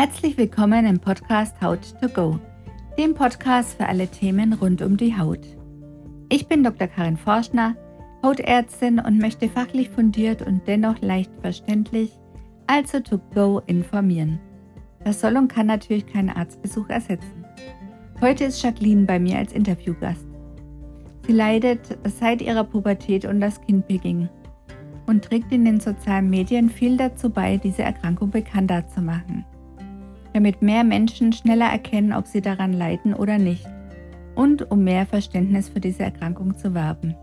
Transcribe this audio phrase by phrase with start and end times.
[0.00, 2.38] Herzlich willkommen im Podcast Haut to Go,
[2.96, 5.44] dem Podcast für alle Themen rund um die Haut.
[6.28, 6.86] Ich bin Dr.
[6.86, 7.74] Karin Forschner,
[8.22, 12.16] Hautärztin und möchte fachlich fundiert und dennoch leicht verständlich,
[12.68, 14.38] also to go, informieren.
[15.02, 17.44] Das soll und kann natürlich keinen Arztbesuch ersetzen.
[18.20, 20.28] Heute ist Jacqueline bei mir als Interviewgast.
[21.26, 24.28] Sie leidet seit ihrer Pubertät unter Skinpicking
[25.08, 29.44] und trägt in den sozialen Medien viel dazu bei, diese Erkrankung bekannter zu machen
[30.38, 33.66] damit mehr Menschen schneller erkennen, ob sie daran leiden oder nicht
[34.36, 37.16] und um mehr Verständnis für diese Erkrankung zu werben.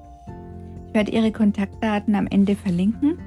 [0.90, 3.18] Ich werde Ihre Kontaktdaten am Ende verlinken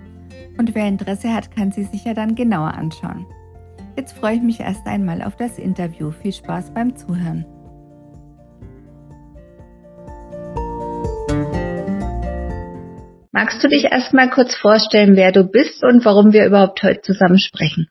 [0.59, 3.25] und wer Interesse hat, kann sie sich ja dann genauer anschauen.
[3.97, 6.11] Jetzt freue ich mich erst einmal auf das Interview.
[6.11, 7.47] Viel Spaß beim Zuhören.
[13.33, 17.39] Magst du dich erstmal kurz vorstellen, wer du bist und warum wir überhaupt heute zusammen
[17.39, 17.89] sprechen?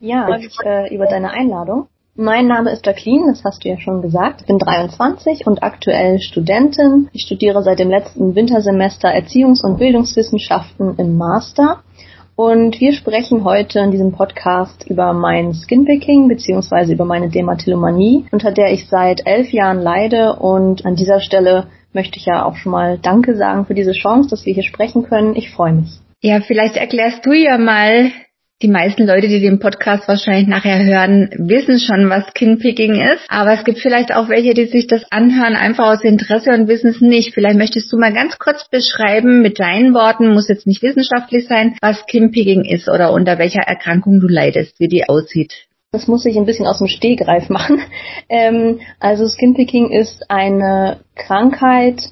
[0.00, 1.88] Ja, ich äh, über deine Einladung.
[2.14, 4.42] Mein Name ist Jacqueline, das hast du ja schon gesagt.
[4.42, 7.08] Ich bin 23 und aktuell Studentin.
[7.12, 11.82] Ich studiere seit dem letzten Wintersemester Erziehungs- und Bildungswissenschaften im Master.
[12.36, 16.92] Und wir sprechen heute in diesem Podcast über mein Skinpicking bzw.
[16.92, 20.36] über meine Dermatillomanie, unter der ich seit elf Jahren leide.
[20.36, 24.30] Und an dieser Stelle möchte ich ja auch schon mal Danke sagen für diese Chance,
[24.30, 25.34] dass wir hier sprechen können.
[25.34, 25.98] Ich freue mich.
[26.20, 28.12] Ja, vielleicht erklärst du ja mal
[28.60, 33.24] die meisten Leute, die den Podcast wahrscheinlich nachher hören, wissen schon, was Kinpicking ist.
[33.28, 36.90] Aber es gibt vielleicht auch welche, die sich das anhören, einfach aus Interesse und wissen
[36.90, 37.34] es nicht.
[37.34, 41.76] Vielleicht möchtest du mal ganz kurz beschreiben, mit deinen Worten, muss jetzt nicht wissenschaftlich sein,
[41.80, 45.68] was Kinpicking ist oder unter welcher Erkrankung du leidest, wie die aussieht.
[45.92, 47.80] Das muss ich ein bisschen aus dem Stehgreif machen.
[48.30, 52.02] Ähm, also Skinpicking ist eine Krankheit,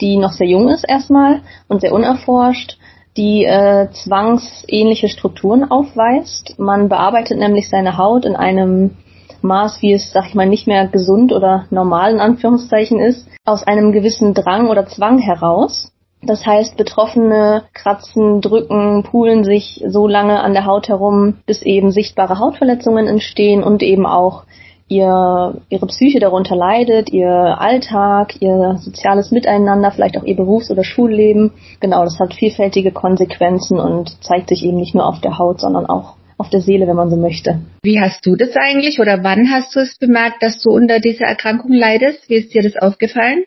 [0.00, 2.78] die noch sehr jung ist erstmal und sehr unerforscht
[3.16, 6.58] die äh, zwangsähnliche Strukturen aufweist.
[6.58, 8.96] Man bearbeitet nämlich seine Haut in einem
[9.42, 13.62] Maß, wie es, sag ich mal, nicht mehr gesund oder normal in Anführungszeichen ist, aus
[13.62, 15.92] einem gewissen Drang oder Zwang heraus.
[16.22, 21.92] Das heißt, Betroffene kratzen, drücken, pulen sich so lange an der Haut herum, bis eben
[21.92, 24.44] sichtbare Hautverletzungen entstehen und eben auch
[24.88, 30.84] ihr, ihre Psyche darunter leidet, ihr Alltag, ihr soziales Miteinander, vielleicht auch ihr Berufs- oder
[30.84, 31.52] Schulleben.
[31.80, 35.86] Genau, das hat vielfältige Konsequenzen und zeigt sich eben nicht nur auf der Haut, sondern
[35.86, 37.60] auch auf der Seele, wenn man so möchte.
[37.82, 41.24] Wie hast du das eigentlich oder wann hast du es bemerkt, dass du unter dieser
[41.24, 42.28] Erkrankung leidest?
[42.28, 43.44] Wie ist dir das aufgefallen?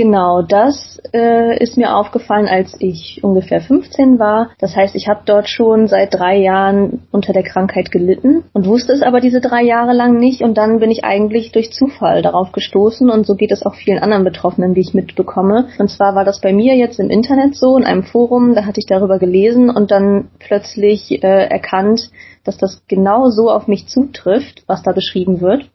[0.00, 4.48] Genau, das äh, ist mir aufgefallen, als ich ungefähr 15 war.
[4.58, 8.94] Das heißt, ich habe dort schon seit drei Jahren unter der Krankheit gelitten und wusste
[8.94, 10.40] es aber diese drei Jahre lang nicht.
[10.40, 13.98] Und dann bin ich eigentlich durch Zufall darauf gestoßen und so geht es auch vielen
[13.98, 15.68] anderen Betroffenen, wie ich mitbekomme.
[15.78, 18.80] Und zwar war das bei mir jetzt im Internet so, in einem Forum, da hatte
[18.80, 22.10] ich darüber gelesen und dann plötzlich äh, erkannt,
[22.44, 25.68] dass das genau so auf mich zutrifft, was da beschrieben wird.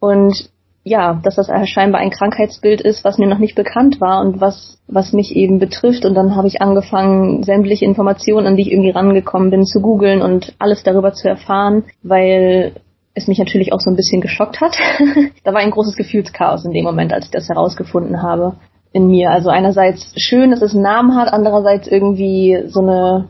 [0.00, 0.48] Und
[0.88, 4.78] ja, dass das scheinbar ein Krankheitsbild ist, was mir noch nicht bekannt war und was,
[4.88, 6.04] was mich eben betrifft.
[6.04, 10.22] Und dann habe ich angefangen, sämtliche Informationen, an die ich irgendwie rangekommen bin, zu googeln
[10.22, 12.72] und alles darüber zu erfahren, weil
[13.14, 14.76] es mich natürlich auch so ein bisschen geschockt hat.
[15.44, 18.54] da war ein großes Gefühlschaos in dem Moment, als ich das herausgefunden habe
[18.92, 19.30] in mir.
[19.30, 23.28] Also einerseits schön, dass es einen Namen hat, andererseits irgendwie so eine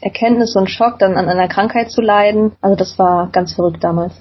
[0.00, 2.52] Erkenntnis, ein Schock, dann an einer Krankheit zu leiden.
[2.60, 4.14] Also das war ganz verrückt damals.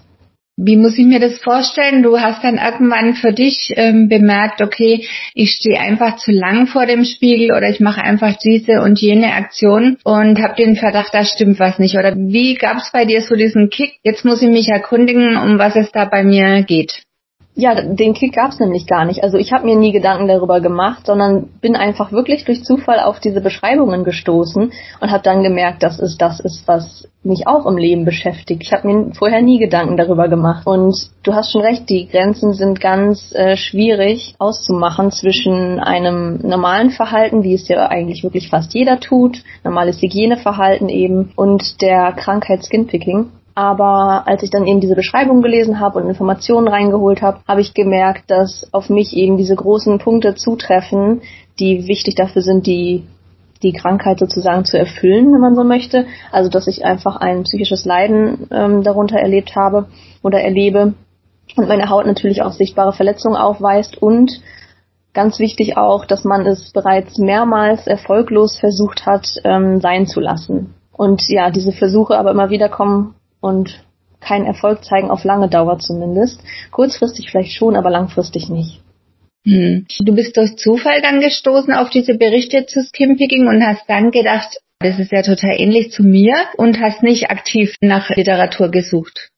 [0.58, 2.04] Wie muss ich mir das vorstellen?
[2.04, 6.86] Du hast dann irgendwann für dich ähm, bemerkt, okay, ich stehe einfach zu lang vor
[6.86, 11.24] dem Spiegel oder ich mache einfach diese und jene Aktion und habe den Verdacht, da
[11.24, 11.98] stimmt was nicht.
[11.98, 13.94] Oder wie gab es bei dir so diesen Kick?
[14.04, 17.04] Jetzt muss ich mich erkundigen, um was es da bei mir geht.
[17.54, 19.24] Ja, den Kick gab's nämlich gar nicht.
[19.24, 23.20] Also ich habe mir nie Gedanken darüber gemacht, sondern bin einfach wirklich durch Zufall auf
[23.20, 27.78] diese Beschreibungen gestoßen und habe dann gemerkt, dass es das ist, was mich auch im
[27.78, 28.64] Leben beschäftigt.
[28.64, 30.66] Ich habe mir vorher nie Gedanken darüber gemacht.
[30.66, 36.90] Und du hast schon recht, die Grenzen sind ganz äh, schwierig auszumachen zwischen einem normalen
[36.90, 42.64] Verhalten, wie es ja eigentlich wirklich fast jeder tut, normales Hygieneverhalten eben, und der Krankheit
[42.66, 43.30] Skinpicking.
[43.62, 47.76] Aber als ich dann eben diese Beschreibung gelesen habe und Informationen reingeholt habe, habe ich
[47.76, 51.22] gemerkt, dass auf mich eben diese großen Punkte zutreffen,
[51.60, 53.04] die wichtig dafür sind, die
[53.62, 56.08] die Krankheit sozusagen zu erfüllen, wenn man so möchte.
[56.32, 59.86] Also dass ich einfach ein psychisches Leiden ähm, darunter erlebt habe
[60.24, 60.96] oder erlebe
[61.56, 64.42] und meine Haut natürlich auch sichtbare Verletzungen aufweist und
[65.14, 70.74] ganz wichtig auch, dass man es bereits mehrmals erfolglos versucht hat, ähm, sein zu lassen.
[70.92, 73.84] Und ja, diese Versuche aber immer wieder kommen und
[74.22, 76.40] keinen Erfolg zeigen, auf lange Dauer zumindest.
[76.72, 78.80] Kurzfristig vielleicht schon, aber langfristig nicht.
[79.46, 79.88] Hm.
[80.00, 84.58] Du bist durch Zufall dann gestoßen auf diese Berichte zu Skimpicking und hast dann gedacht,
[84.80, 89.30] das ist ja total ähnlich zu mir und hast nicht aktiv nach Literatur gesucht.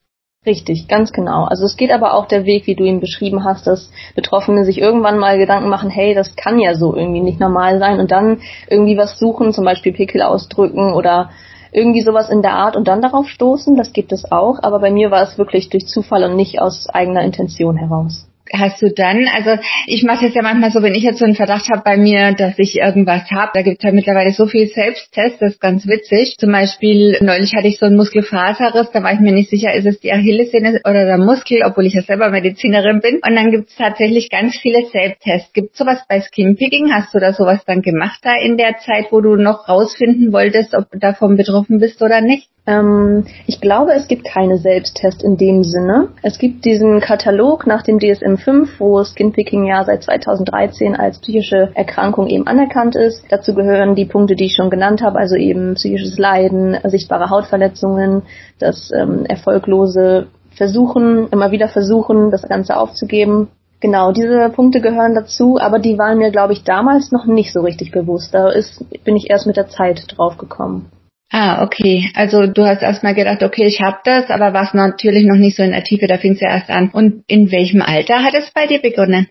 [0.45, 1.45] Richtig, ganz genau.
[1.45, 4.77] Also es geht aber auch der Weg, wie du ihn beschrieben hast, dass Betroffene sich
[4.77, 8.41] irgendwann mal Gedanken machen, hey, das kann ja so irgendwie nicht normal sein und dann
[8.69, 11.29] irgendwie was suchen, zum Beispiel Pickel ausdrücken oder
[11.73, 13.75] irgendwie sowas in der Art und dann darauf stoßen.
[13.75, 16.87] Das gibt es auch, aber bei mir war es wirklich durch Zufall und nicht aus
[16.89, 21.03] eigener Intention heraus hast du dann, also ich mache es ja manchmal so, wenn ich
[21.03, 23.95] jetzt so einen Verdacht habe bei mir, dass ich irgendwas habe, da gibt es halt
[23.95, 26.37] mittlerweile so viel Selbsttests, das ist ganz witzig.
[26.37, 29.85] Zum Beispiel, neulich hatte ich so einen Muskelfaserriss, da war ich mir nicht sicher, ist
[29.85, 33.15] es die Achillessehne oder der Muskel, obwohl ich ja selber Medizinerin bin.
[33.15, 35.53] Und dann gibt es tatsächlich ganz viele Selbsttests.
[35.53, 36.93] Gibt sowas bei Skinpicking?
[36.93, 40.75] Hast du da sowas dann gemacht da in der Zeit, wo du noch rausfinden wolltest,
[40.75, 42.49] ob du davon betroffen bist oder nicht?
[42.65, 46.09] Ähm, ich glaube, es gibt keine Selbsttest in dem Sinne.
[46.21, 52.27] Es gibt diesen Katalog nach dem DSM-5, wo Skinpicking ja seit 2013 als psychische Erkrankung
[52.27, 53.25] eben anerkannt ist.
[53.29, 58.23] Dazu gehören die Punkte, die ich schon genannt habe, also eben psychisches Leiden, sichtbare Hautverletzungen,
[58.59, 63.49] das ähm, erfolglose Versuchen, immer wieder versuchen, das Ganze aufzugeben.
[63.81, 67.61] Genau, diese Punkte gehören dazu, aber die waren mir, glaube ich, damals noch nicht so
[67.61, 68.33] richtig bewusst.
[68.33, 70.89] Da ist, bin ich erst mit der Zeit drauf gekommen.
[71.35, 72.11] Ah, okay.
[72.13, 75.63] Also du hast erstmal gedacht, okay, ich habe das, aber warst natürlich noch nicht so
[75.63, 76.91] in der Tiefe, da fing es ja erst an.
[76.93, 79.27] Und in welchem Alter hat es bei dir begonnen?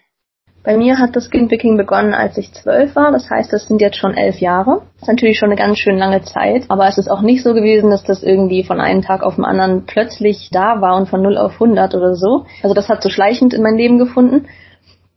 [0.64, 3.12] Bei mir hat das Skinpicking begonnen, als ich zwölf war.
[3.12, 4.82] Das heißt, das sind jetzt schon elf Jahre.
[4.94, 6.64] Das ist natürlich schon eine ganz schön lange Zeit.
[6.68, 9.44] Aber es ist auch nicht so gewesen, dass das irgendwie von einem Tag auf den
[9.44, 12.46] anderen plötzlich da war und von 0 auf 100 oder so.
[12.64, 14.46] Also das hat so schleichend in mein Leben gefunden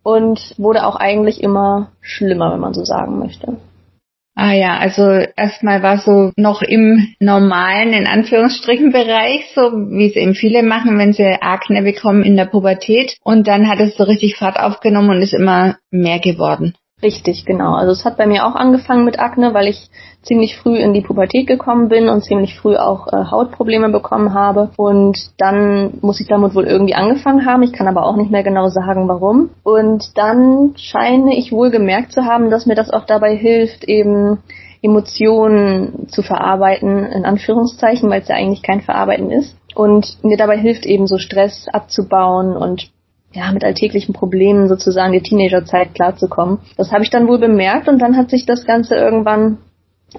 [0.03, 3.57] und wurde auch eigentlich immer schlimmer, wenn man so sagen möchte.
[4.37, 5.03] Ah ja, also
[5.37, 10.97] erstmal war so noch im normalen, in Anführungsstrichen Bereich, so wie es eben viele machen,
[10.97, 13.15] wenn sie Akne bekommen in der Pubertät.
[13.23, 16.75] Und dann hat es so richtig Fahrt aufgenommen und ist immer mehr geworden.
[17.05, 17.75] Richtig, genau.
[17.75, 19.91] Also es hat bei mir auch angefangen mit Akne, weil ich
[20.23, 24.71] ziemlich früh in die Pubertät gekommen bin und ziemlich früh auch äh, Hautprobleme bekommen habe.
[24.75, 27.61] Und dann muss ich damit wohl irgendwie angefangen haben.
[27.61, 29.51] Ich kann aber auch nicht mehr genau sagen, warum.
[29.61, 34.39] Und dann scheine ich wohl gemerkt zu haben, dass mir das auch dabei hilft, eben
[34.81, 39.55] Emotionen zu verarbeiten, in Anführungszeichen, weil es ja eigentlich kein Verarbeiten ist.
[39.75, 42.89] Und mir dabei hilft eben so Stress abzubauen und
[43.35, 46.59] ja, mit alltäglichen Problemen sozusagen der Teenagerzeit klarzukommen.
[46.77, 49.57] Das habe ich dann wohl bemerkt und dann hat sich das Ganze irgendwann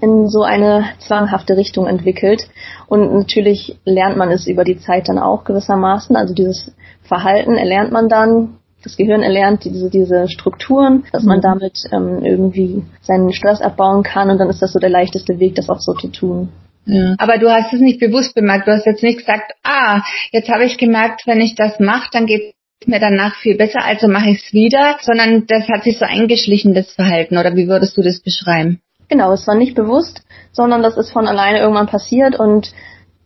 [0.03, 2.47] in so eine zwanghafte Richtung entwickelt.
[2.87, 6.15] Und natürlich lernt man es über die Zeit dann auch gewissermaßen.
[6.15, 8.59] Also dieses Verhalten erlernt man dann.
[8.83, 11.43] Das Gehirn erlernt diese, diese Strukturen, dass man mhm.
[11.43, 15.57] damit ähm, irgendwie seinen Stress abbauen kann und dann ist das so der leichteste Weg,
[15.57, 16.51] das auch so zu tun.
[16.85, 17.15] Ja.
[17.19, 18.69] Aber du hast es nicht bewusst bemerkt.
[18.69, 22.27] Du hast jetzt nicht gesagt, ah, jetzt habe ich gemerkt, wenn ich das mache, dann
[22.27, 22.55] geht
[22.85, 26.75] mir danach viel besser, also mache ich es wieder, sondern das hat sich so eingeschlichen,
[26.75, 27.39] das Verhalten.
[27.39, 28.81] Oder wie würdest du das beschreiben?
[29.09, 32.73] Genau, es war nicht bewusst, sondern das ist von alleine irgendwann passiert und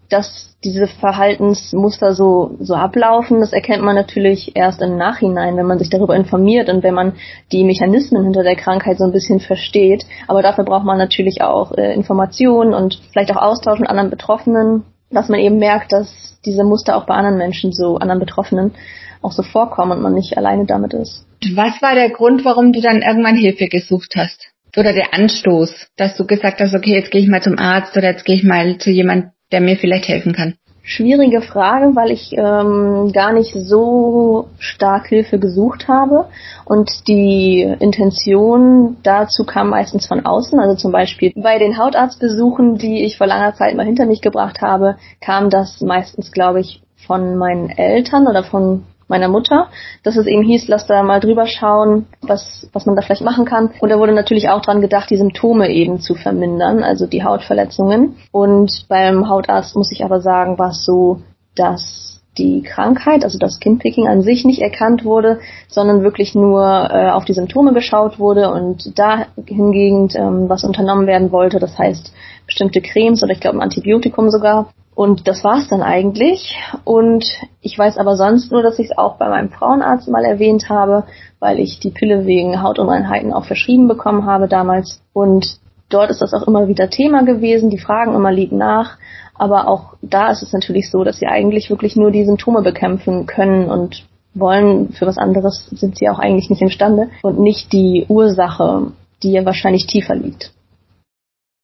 [0.08, 5.78] dass diese Verhaltensmuster so, so ablaufen, das erkennt man natürlich erst im Nachhinein, wenn man
[5.78, 7.14] sich darüber informiert und wenn man
[7.50, 10.04] die Mechanismen hinter der Krankheit so ein bisschen versteht.
[10.28, 14.84] Aber dafür braucht man natürlich auch äh, Informationen und vielleicht auch Austausch mit anderen Betroffenen,
[15.10, 18.74] dass man eben merkt, dass diese Muster auch bei anderen Menschen so, anderen Betroffenen,
[19.22, 21.26] auch so vorkommen und man nicht alleine damit ist.
[21.54, 24.50] Was war der Grund, warum du dann irgendwann Hilfe gesucht hast?
[24.76, 28.10] Oder der Anstoß, dass du gesagt hast, okay, jetzt gehe ich mal zum Arzt oder
[28.10, 30.54] jetzt gehe ich mal zu jemand, der mir vielleicht helfen kann?
[30.82, 36.26] Schwierige Frage, weil ich ähm, gar nicht so stark Hilfe gesucht habe
[36.64, 40.58] und die Intention dazu kam meistens von außen.
[40.58, 44.62] Also zum Beispiel bei den Hautarztbesuchen, die ich vor langer Zeit mal hinter mich gebracht
[44.62, 49.68] habe, kam das meistens, glaube ich, von meinen Eltern oder von meiner Mutter,
[50.02, 53.44] dass es eben hieß, lass da mal drüber schauen, was, was man da vielleicht machen
[53.44, 53.70] kann.
[53.80, 58.16] Und da wurde natürlich auch dran gedacht, die Symptome eben zu vermindern, also die Hautverletzungen.
[58.32, 61.20] Und beim Hautarzt muss ich aber sagen, war es so,
[61.54, 67.10] dass die Krankheit, also das Skinpicking an sich nicht erkannt wurde, sondern wirklich nur äh,
[67.10, 72.12] auf die Symptome geschaut wurde und da hingegen ähm, was unternommen werden wollte, das heißt
[72.46, 76.56] bestimmte Cremes oder ich glaube ein Antibiotikum sogar, und das war's dann eigentlich.
[76.84, 77.24] Und
[77.60, 81.04] ich weiß aber sonst nur, dass ich es auch bei meinem Frauenarzt mal erwähnt habe,
[81.38, 85.00] weil ich die Pille wegen Hautunreinheiten auch verschrieben bekommen habe damals.
[85.12, 87.70] Und dort ist das auch immer wieder Thema gewesen.
[87.70, 88.98] Die Fragen immer liegen nach.
[89.34, 93.24] Aber auch da ist es natürlich so, dass sie eigentlich wirklich nur die Symptome bekämpfen
[93.26, 94.04] können und
[94.34, 94.92] wollen.
[94.92, 98.92] Für was anderes sind sie auch eigentlich nicht imstande und nicht die Ursache,
[99.22, 100.52] die ja wahrscheinlich tiefer liegt.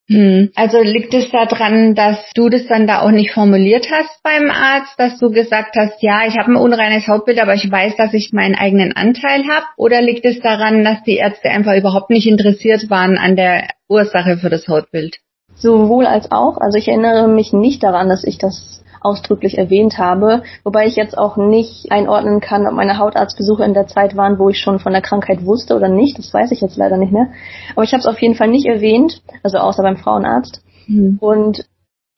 [0.09, 0.51] Hm.
[0.55, 4.95] Also liegt es daran, dass du das dann da auch nicht formuliert hast beim Arzt,
[4.99, 8.33] dass du gesagt hast, ja, ich habe ein unreines Hautbild, aber ich weiß, dass ich
[8.33, 9.67] meinen eigenen Anteil habe?
[9.77, 14.37] Oder liegt es daran, dass die Ärzte einfach überhaupt nicht interessiert waren an der Ursache
[14.37, 15.17] für das Hautbild?
[15.57, 16.59] Sowohl als auch.
[16.59, 21.17] Also ich erinnere mich nicht daran, dass ich das ausdrücklich erwähnt habe, wobei ich jetzt
[21.17, 24.93] auch nicht einordnen kann, ob meine Hautarztbesuche in der Zeit waren, wo ich schon von
[24.93, 26.19] der Krankheit wusste oder nicht.
[26.19, 27.29] Das weiß ich jetzt leider nicht mehr.
[27.75, 30.61] Aber ich habe es auf jeden Fall nicht erwähnt, also außer beim Frauenarzt.
[30.89, 31.19] Mhm.
[31.21, 31.65] Und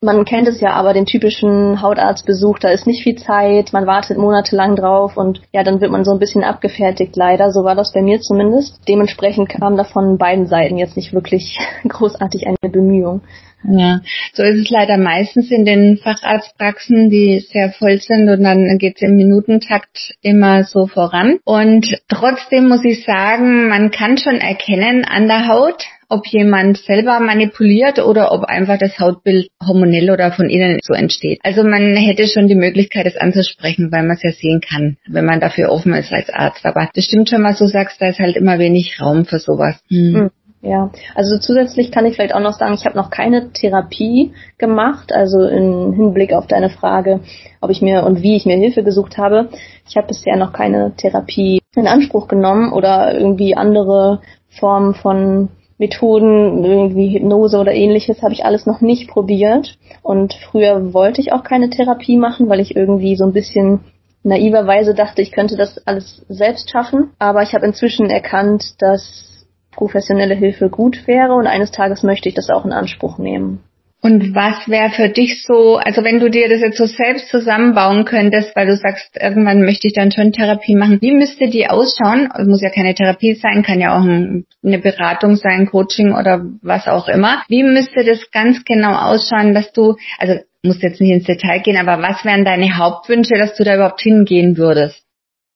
[0.00, 4.16] man kennt es ja aber, den typischen Hautarztbesuch, da ist nicht viel Zeit, man wartet
[4.16, 7.50] monatelang drauf und ja, dann wird man so ein bisschen abgefertigt, leider.
[7.50, 8.80] So war das bei mir zumindest.
[8.86, 13.22] Dementsprechend kam da von beiden Seiten jetzt nicht wirklich großartig eine Bemühung.
[13.68, 14.00] Ja,
[14.34, 18.96] so ist es leider meistens in den Facharztpraxen, die sehr voll sind und dann geht
[18.96, 21.38] es im Minutentakt immer so voran.
[21.44, 27.20] Und trotzdem muss ich sagen, man kann schon erkennen an der Haut, ob jemand selber
[27.20, 31.40] manipuliert oder ob einfach das Hautbild hormonell oder von innen so entsteht.
[31.42, 35.26] Also man hätte schon die Möglichkeit, es anzusprechen, weil man es ja sehen kann, wenn
[35.26, 36.64] man dafür offen ist als Arzt.
[36.64, 39.80] Aber das stimmt schon, was du sagst, da ist halt immer wenig Raum für sowas.
[39.88, 40.14] Hm.
[40.14, 40.30] hm.
[40.60, 45.12] Ja, also zusätzlich kann ich vielleicht auch noch sagen, ich habe noch keine Therapie gemacht,
[45.12, 47.20] also im Hinblick auf deine Frage,
[47.60, 49.50] ob ich mir und wie ich mir Hilfe gesucht habe.
[49.88, 56.64] Ich habe bisher noch keine Therapie in Anspruch genommen oder irgendwie andere Formen von Methoden,
[56.64, 59.78] irgendwie Hypnose oder ähnliches, habe ich alles noch nicht probiert.
[60.02, 63.80] Und früher wollte ich auch keine Therapie machen, weil ich irgendwie so ein bisschen
[64.24, 67.10] naiverweise dachte, ich könnte das alles selbst schaffen.
[67.18, 72.34] Aber ich habe inzwischen erkannt, dass professionelle Hilfe gut wäre und eines Tages möchte ich
[72.34, 73.62] das auch in Anspruch nehmen.
[74.00, 78.04] Und was wäre für dich so, also wenn du dir das jetzt so selbst zusammenbauen
[78.04, 82.30] könntest, weil du sagst, irgendwann möchte ich dann schon Therapie machen, wie müsste die ausschauen?
[82.38, 86.86] Es muss ja keine Therapie sein, kann ja auch eine Beratung sein, Coaching oder was
[86.86, 87.42] auch immer.
[87.48, 91.76] Wie müsste das ganz genau ausschauen, dass du, also musst jetzt nicht ins Detail gehen,
[91.76, 95.02] aber was wären deine Hauptwünsche, dass du da überhaupt hingehen würdest?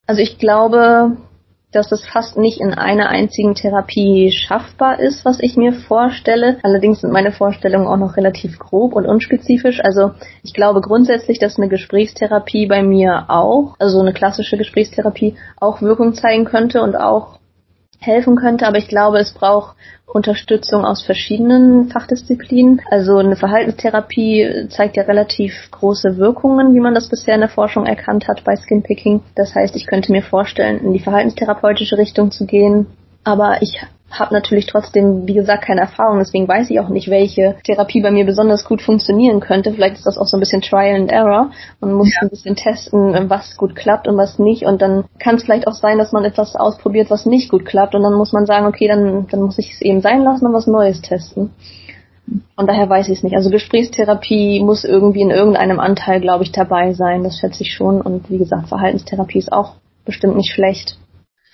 [0.06, 1.16] Also ich glaube,
[1.73, 6.59] dass es fast nicht in einer einzigen Therapie schaffbar ist, was ich mir vorstelle.
[6.62, 9.81] Allerdings sind meine Vorstellungen auch noch relativ grob und unspezifisch.
[9.83, 10.12] Also
[10.43, 16.14] ich glaube grundsätzlich, dass eine Gesprächstherapie bei mir auch, also eine klassische Gesprächstherapie auch Wirkung
[16.14, 17.38] zeigen könnte und auch
[18.04, 22.82] helfen könnte, aber ich glaube, es braucht Unterstützung aus verschiedenen Fachdisziplinen.
[22.90, 27.87] Also eine Verhaltenstherapie zeigt ja relativ große Wirkungen, wie man das bisher in der Forschung
[27.87, 29.23] erkannt hat bei Skinpicking.
[29.35, 32.87] Das heißt, ich könnte mir vorstellen, in die verhaltenstherapeutische Richtung zu gehen.
[33.25, 33.80] Aber ich
[34.12, 38.11] habe natürlich trotzdem, wie gesagt, keine Erfahrung, deswegen weiß ich auch nicht, welche Therapie bei
[38.11, 39.73] mir besonders gut funktionieren könnte.
[39.73, 41.50] Vielleicht ist das auch so ein bisschen Trial and Error.
[41.81, 42.23] Man muss ja.
[42.23, 44.64] ein bisschen testen, was gut klappt und was nicht.
[44.64, 47.95] Und dann kann es vielleicht auch sein, dass man etwas ausprobiert, was nicht gut klappt.
[47.95, 50.52] Und dann muss man sagen, okay, dann, dann muss ich es eben sein lassen und
[50.52, 51.50] was Neues testen.
[52.54, 53.37] Von daher weiß ich es nicht.
[53.37, 57.25] Also Gesprächstherapie muss irgendwie in irgendeinem Anteil, glaube ich, dabei sein.
[57.25, 58.00] Das schätze ich schon.
[58.00, 60.97] Und wie gesagt, Verhaltenstherapie ist auch bestimmt nicht schlecht.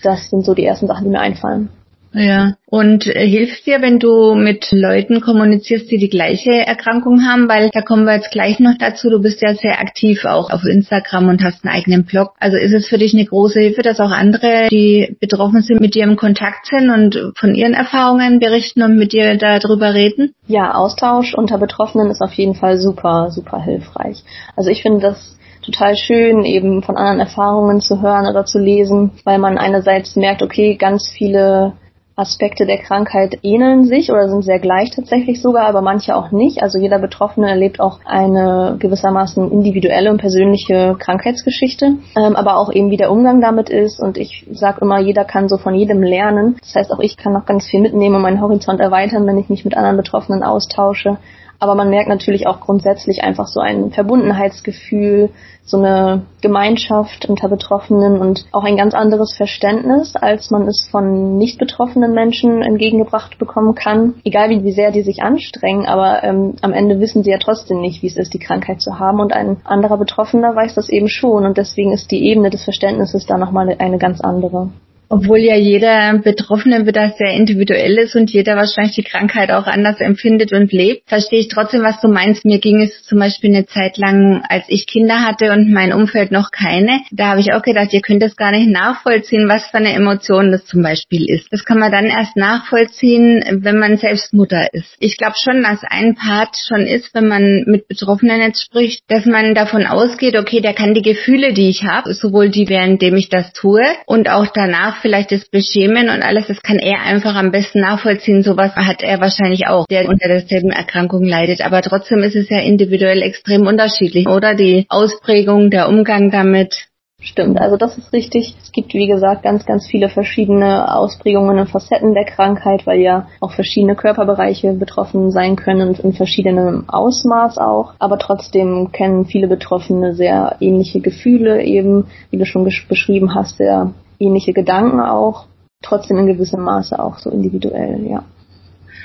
[0.02, 1.70] Das sind so die ersten Sachen, die mir einfallen.
[2.12, 2.54] Ja.
[2.66, 7.48] Und äh, hilft dir, wenn du mit Leuten kommunizierst, die die gleiche Erkrankung haben?
[7.48, 9.10] Weil da kommen wir jetzt gleich noch dazu.
[9.10, 12.32] Du bist ja sehr aktiv auch auf Instagram und hast einen eigenen Blog.
[12.40, 15.94] Also ist es für dich eine große Hilfe, dass auch andere, die betroffen sind, mit
[15.94, 20.34] dir im Kontakt sind und von ihren Erfahrungen berichten und mit dir darüber reden?
[20.46, 24.22] Ja, Austausch unter Betroffenen ist auf jeden Fall super, super hilfreich.
[24.56, 29.12] Also ich finde das total schön, eben von anderen Erfahrungen zu hören oder zu lesen,
[29.24, 31.74] weil man einerseits merkt, okay, ganz viele
[32.18, 36.62] Aspekte der Krankheit ähneln sich oder sind sehr gleich tatsächlich sogar, aber manche auch nicht.
[36.62, 42.90] Also jeder Betroffene erlebt auch eine gewissermaßen individuelle und persönliche Krankheitsgeschichte, ähm, aber auch eben
[42.90, 44.00] wie der Umgang damit ist.
[44.00, 46.56] Und ich sage immer, jeder kann so von jedem lernen.
[46.60, 49.48] Das heißt, auch ich kann noch ganz viel mitnehmen und meinen Horizont erweitern, wenn ich
[49.48, 51.18] mich mit anderen Betroffenen austausche.
[51.60, 55.30] Aber man merkt natürlich auch grundsätzlich einfach so ein Verbundenheitsgefühl,
[55.64, 61.36] so eine Gemeinschaft unter Betroffenen und auch ein ganz anderes Verständnis, als man es von
[61.36, 64.14] nicht betroffenen Menschen entgegengebracht bekommen kann.
[64.24, 68.02] Egal wie, sehr die sich anstrengen, aber ähm, am Ende wissen sie ja trotzdem nicht,
[68.02, 69.20] wie es ist, die Krankheit zu haben.
[69.20, 71.44] Und ein anderer Betroffener weiß das eben schon.
[71.44, 74.70] Und deswegen ist die Ebene des Verständnisses da nochmal eine ganz andere.
[75.08, 80.00] Obwohl ja jeder Betroffene das sehr individuell ist und jeder wahrscheinlich die Krankheit auch anders
[80.00, 82.44] empfindet und lebt, verstehe ich trotzdem, was du meinst.
[82.44, 86.30] Mir ging es zum Beispiel eine Zeit lang, als ich Kinder hatte und mein Umfeld
[86.30, 89.78] noch keine, da habe ich auch gedacht, ihr könnt das gar nicht nachvollziehen, was für
[89.78, 91.46] eine Emotion das zum Beispiel ist.
[91.50, 94.94] Das kann man dann erst nachvollziehen, wenn man selbst Mutter ist.
[94.98, 99.24] Ich glaube schon, dass ein Part schon ist, wenn man mit Betroffenen jetzt spricht, dass
[99.24, 103.28] man davon ausgeht, okay, der kann die Gefühle, die ich habe, sowohl die, währenddem ich
[103.28, 107.50] das tue und auch danach vielleicht das Beschämen und alles, das kann er einfach am
[107.50, 108.42] besten nachvollziehen.
[108.42, 111.60] Sowas hat er wahrscheinlich auch, der unter derselben Erkrankung leidet.
[111.60, 114.54] Aber trotzdem ist es ja individuell extrem unterschiedlich, oder?
[114.54, 116.88] Die Ausprägung, der Umgang damit.
[117.20, 118.54] Stimmt, also das ist richtig.
[118.62, 123.26] Es gibt, wie gesagt, ganz, ganz viele verschiedene Ausprägungen und Facetten der Krankheit, weil ja
[123.40, 127.94] auch verschiedene Körperbereiche betroffen sein können und in verschiedenem Ausmaß auch.
[127.98, 133.94] Aber trotzdem kennen viele Betroffene sehr ähnliche Gefühle eben, wie du schon beschrieben hast, sehr
[134.18, 135.46] ähnliche Gedanken auch.
[135.82, 138.24] Trotzdem in gewissem Maße auch so individuell, ja.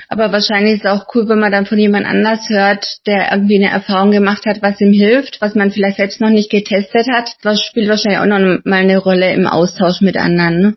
[0.08, 3.64] Aber wahrscheinlich ist es auch cool, wenn man dann von jemand anders hört, der irgendwie
[3.64, 7.36] eine Erfahrung gemacht hat, was ihm hilft, was man vielleicht selbst noch nicht getestet hat.
[7.42, 10.60] Das spielt wahrscheinlich auch noch mal eine Rolle im Austausch mit anderen.
[10.60, 10.76] Ne?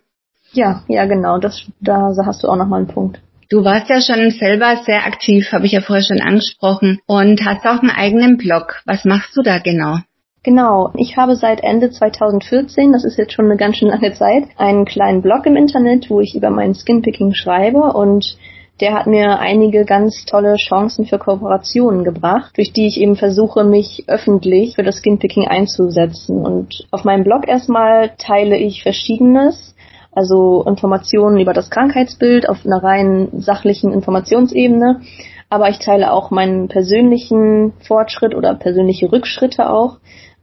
[0.54, 1.40] Ja, ja, genau.
[1.40, 3.20] Das, da hast du auch noch mal einen Punkt.
[3.50, 7.66] Du warst ja schon selber sehr aktiv, habe ich ja vorher schon angesprochen, und hast
[7.66, 8.82] auch einen eigenen Blog.
[8.86, 10.00] Was machst du da genau?
[10.48, 14.46] Genau, ich habe seit Ende 2014, das ist jetzt schon eine ganz schön lange Zeit,
[14.56, 18.38] einen kleinen Blog im Internet, wo ich über mein Skinpicking schreibe und
[18.80, 23.66] der hat mir einige ganz tolle Chancen für Kooperationen gebracht, durch die ich eben versuche,
[23.66, 26.46] mich öffentlich für das Skinpicking einzusetzen.
[26.46, 29.76] Und auf meinem Blog erstmal teile ich Verschiedenes,
[30.14, 35.02] also Informationen über das Krankheitsbild auf einer rein sachlichen Informationsebene.
[35.50, 39.98] Aber ich teile auch meinen persönlichen Fortschritt oder persönliche Rückschritte auch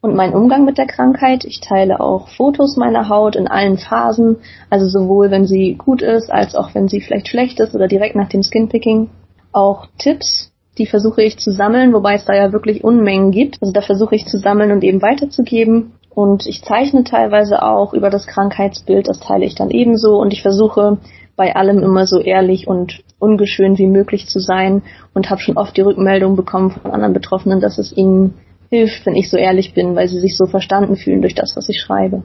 [0.04, 1.46] und meinen Umgang mit der Krankheit.
[1.46, 4.36] Ich teile auch Fotos meiner Haut in allen Phasen,
[4.68, 8.14] also sowohl wenn sie gut ist, als auch wenn sie vielleicht schlecht ist oder direkt
[8.14, 9.08] nach dem Skinpicking.
[9.52, 13.56] Auch Tipps, die versuche ich zu sammeln, wobei es da ja wirklich Unmengen gibt.
[13.62, 15.92] Also da versuche ich zu sammeln und eben weiterzugeben.
[16.10, 20.18] Und ich zeichne teilweise auch über das Krankheitsbild, das teile ich dann ebenso.
[20.18, 20.98] Und ich versuche
[21.34, 24.82] bei allem immer so ehrlich und ungeschön wie möglich zu sein
[25.14, 28.34] und habe schon oft die Rückmeldung bekommen von anderen Betroffenen, dass es ihnen
[28.74, 31.68] hilft, wenn ich so ehrlich bin, weil sie sich so verstanden fühlen durch das, was
[31.68, 32.24] ich schreibe.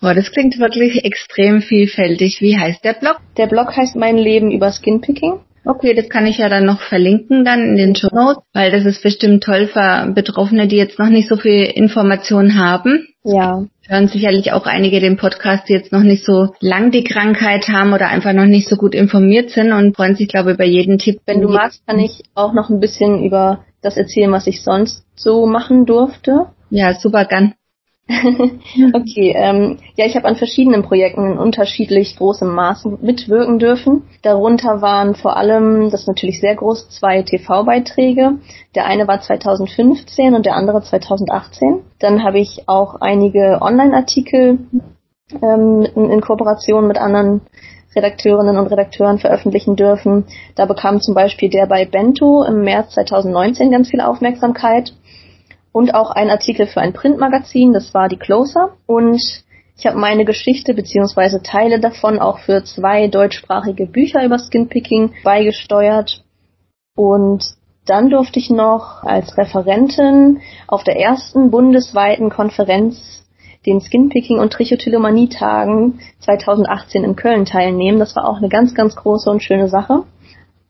[0.00, 2.40] Boah, das klingt wirklich extrem vielfältig.
[2.40, 3.20] Wie heißt der Blog?
[3.36, 5.40] Der Blog heißt Mein Leben über Skinpicking.
[5.66, 8.84] Okay, das kann ich ja dann noch verlinken dann in den Show Notes, weil das
[8.84, 13.06] ist bestimmt toll für Betroffene, die jetzt noch nicht so viel Informationen haben.
[13.24, 13.64] Ja.
[13.88, 17.94] Hören sicherlich auch einige den Podcast, die jetzt noch nicht so lang die Krankheit haben
[17.94, 20.98] oder einfach noch nicht so gut informiert sind und freuen sich, glaube ich, über jeden
[20.98, 21.20] Tipp.
[21.24, 25.04] Wenn du magst, kann ich auch noch ein bisschen über das erzählen, was ich sonst
[25.14, 26.46] so machen durfte.
[26.70, 27.54] Ja, super gern.
[28.08, 34.02] okay, ähm, ja, ich habe an verschiedenen Projekten in unterschiedlich großem Maße mitwirken dürfen.
[34.20, 38.40] Darunter waren vor allem, das ist natürlich sehr groß, zwei TV-Beiträge.
[38.74, 41.80] Der eine war 2015 und der andere 2018.
[41.98, 44.58] Dann habe ich auch einige Online-Artikel
[45.40, 47.40] ähm, in, in Kooperation mit anderen
[47.94, 50.24] Redakteurinnen und Redakteuren veröffentlichen dürfen.
[50.54, 54.92] Da bekam zum Beispiel der bei Bento im März 2019 ganz viel Aufmerksamkeit
[55.72, 58.74] und auch ein Artikel für ein Printmagazin, das war die Closer.
[58.86, 59.20] Und
[59.76, 66.22] ich habe meine Geschichte beziehungsweise Teile davon auch für zwei deutschsprachige Bücher über Skinpicking beigesteuert.
[66.94, 67.44] Und
[67.86, 73.23] dann durfte ich noch als Referentin auf der ersten bundesweiten Konferenz
[73.66, 77.98] den Skinpicking und Trichotillomanie-Tagen 2018 in Köln teilnehmen.
[77.98, 80.04] Das war auch eine ganz, ganz große und schöne Sache.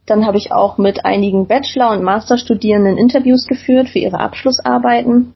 [0.07, 5.33] Dann habe ich auch mit einigen Bachelor- und Masterstudierenden Interviews geführt für ihre Abschlussarbeiten.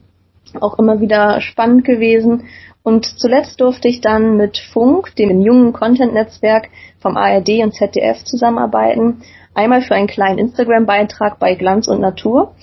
[0.61, 2.45] Auch immer wieder spannend gewesen.
[2.83, 6.69] Und zuletzt durfte ich dann mit Funk, dem jungen Content-Netzwerk
[7.01, 9.23] vom ARD und ZDF zusammenarbeiten.
[9.55, 12.55] Einmal für einen kleinen Instagram-Beitrag bei Glanz und Natur.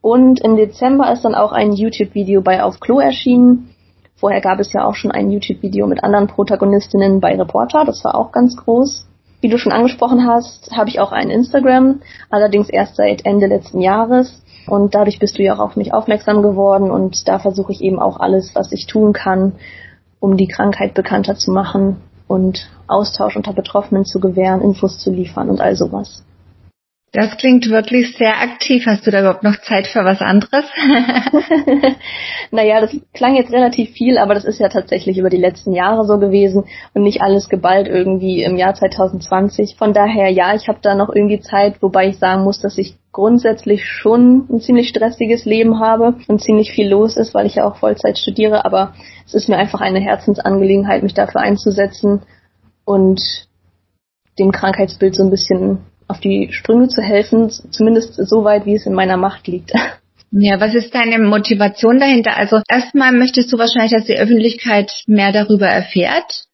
[0.00, 3.73] Und im Dezember ist dann auch ein YouTube-Video bei Auf Klo erschienen.
[4.16, 8.14] Vorher gab es ja auch schon ein YouTube-Video mit anderen Protagonistinnen bei Reporter, das war
[8.14, 9.06] auch ganz groß.
[9.40, 12.00] Wie du schon angesprochen hast, habe ich auch ein Instagram,
[12.30, 14.42] allerdings erst seit Ende letzten Jahres.
[14.66, 17.98] Und dadurch bist du ja auch auf mich aufmerksam geworden und da versuche ich eben
[17.98, 19.52] auch alles, was ich tun kann,
[20.20, 25.50] um die Krankheit bekannter zu machen und Austausch unter Betroffenen zu gewähren, Infos zu liefern
[25.50, 26.24] und all sowas.
[27.14, 28.86] Das klingt wirklich sehr aktiv.
[28.86, 30.64] Hast du da überhaupt noch Zeit für was anderes?
[32.50, 36.04] naja, das klang jetzt relativ viel, aber das ist ja tatsächlich über die letzten Jahre
[36.06, 39.76] so gewesen und nicht alles geballt irgendwie im Jahr 2020.
[39.78, 42.96] Von daher, ja, ich habe da noch irgendwie Zeit, wobei ich sagen muss, dass ich
[43.12, 47.64] grundsätzlich schon ein ziemlich stressiges Leben habe und ziemlich viel los ist, weil ich ja
[47.64, 48.92] auch Vollzeit studiere, aber
[49.24, 52.22] es ist mir einfach eine Herzensangelegenheit, mich dafür einzusetzen
[52.84, 53.46] und
[54.36, 58.86] dem Krankheitsbild so ein bisschen auf die Sprünge zu helfen, zumindest so weit, wie es
[58.86, 59.72] in meiner Macht liegt.
[60.30, 62.36] Ja, was ist deine Motivation dahinter?
[62.36, 66.46] Also erstmal möchtest du wahrscheinlich, dass die Öffentlichkeit mehr darüber erfährt.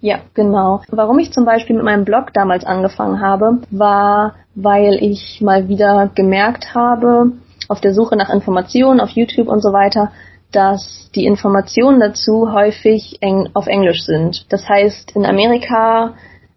[0.00, 0.82] Ja, genau.
[0.90, 6.10] Warum ich zum Beispiel mit meinem Blog damals angefangen habe, war, weil ich mal wieder
[6.14, 7.32] gemerkt habe,
[7.68, 10.12] auf der Suche nach Informationen auf YouTube und so weiter,
[10.52, 14.44] dass die Informationen dazu häufig eng auf Englisch sind.
[14.52, 16.12] Das heißt, in Amerika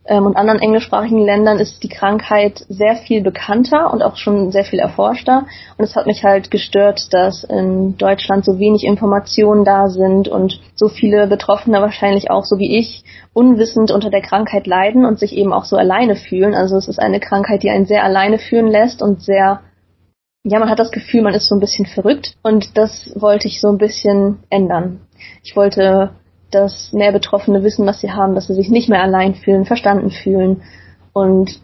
[0.08, 4.64] ähm, und anderen englischsprachigen Ländern ist die Krankheit sehr viel bekannter und auch schon sehr
[4.64, 5.46] viel erforschter.
[5.78, 10.60] Und es hat mich halt gestört, dass in Deutschland so wenig Informationen da sind und
[10.76, 15.36] so viele Betroffene wahrscheinlich auch, so wie ich, unwissend unter der Krankheit leiden und sich
[15.36, 16.56] eben auch so alleine fühlen.
[16.56, 19.62] Also es ist eine Krankheit, die einen sehr alleine fühlen lässt und sehr
[20.50, 23.60] ja, man hat das Gefühl, man ist so ein bisschen verrückt und das wollte ich
[23.60, 25.02] so ein bisschen ändern.
[25.44, 26.12] Ich wollte
[26.52, 30.12] dass mehr Betroffene wissen, was sie haben, dass sie sich nicht mehr allein fühlen, verstanden
[30.12, 30.62] fühlen.
[31.14, 31.60] Und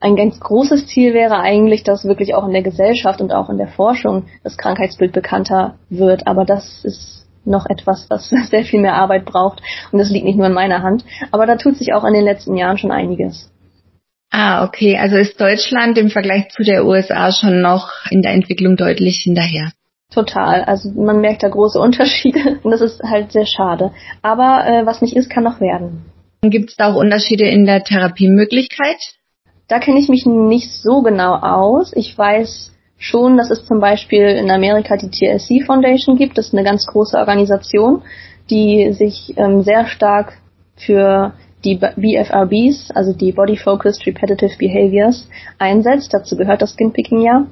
[0.00, 3.58] ein ganz großes Ziel wäre eigentlich, dass wirklich auch in der Gesellschaft und auch in
[3.58, 6.26] der Forschung das Krankheitsbild bekannter wird.
[6.26, 9.62] Aber das ist noch etwas, was sehr viel mehr Arbeit braucht.
[9.92, 11.04] Und das liegt nicht nur in meiner Hand.
[11.30, 13.50] Aber da tut sich auch in den letzten Jahren schon einiges.
[14.30, 14.98] Ah, okay.
[14.98, 19.72] Also ist Deutschland im Vergleich zu der USA schon noch in der Entwicklung deutlich hinterher.
[20.12, 20.62] Total.
[20.64, 23.92] Also man merkt da große Unterschiede und das ist halt sehr schade.
[24.22, 26.06] Aber äh, was nicht ist, kann noch werden.
[26.42, 28.98] Gibt es da auch Unterschiede in der Therapiemöglichkeit?
[29.68, 31.92] Da kenne ich mich nicht so genau aus.
[31.94, 36.38] Ich weiß schon, dass es zum Beispiel in Amerika die TLC Foundation gibt.
[36.38, 38.02] Das ist eine ganz große Organisation,
[38.48, 40.34] die sich ähm, sehr stark
[40.76, 41.32] für
[41.64, 46.14] die BFRBs, also die Body Focused Repetitive Behaviors, einsetzt.
[46.14, 47.46] Dazu gehört das Skinpicking ja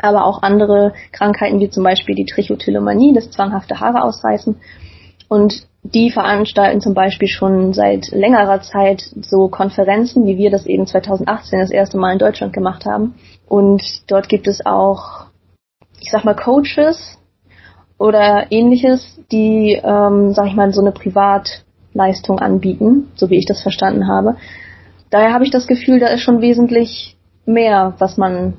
[0.00, 4.56] aber auch andere Krankheiten wie zum Beispiel die Trichotillomanie, das zwanghafte Haare ausreißen.
[5.28, 10.86] Und die veranstalten zum Beispiel schon seit längerer Zeit so Konferenzen, wie wir das eben
[10.86, 13.14] 2018 das erste Mal in Deutschland gemacht haben.
[13.46, 15.26] Und dort gibt es auch,
[16.00, 17.18] ich sag mal, Coaches
[17.98, 23.62] oder ähnliches, die, ähm, sag ich mal, so eine Privatleistung anbieten, so wie ich das
[23.62, 24.36] verstanden habe.
[25.10, 28.58] Daher habe ich das Gefühl, da ist schon wesentlich mehr, was man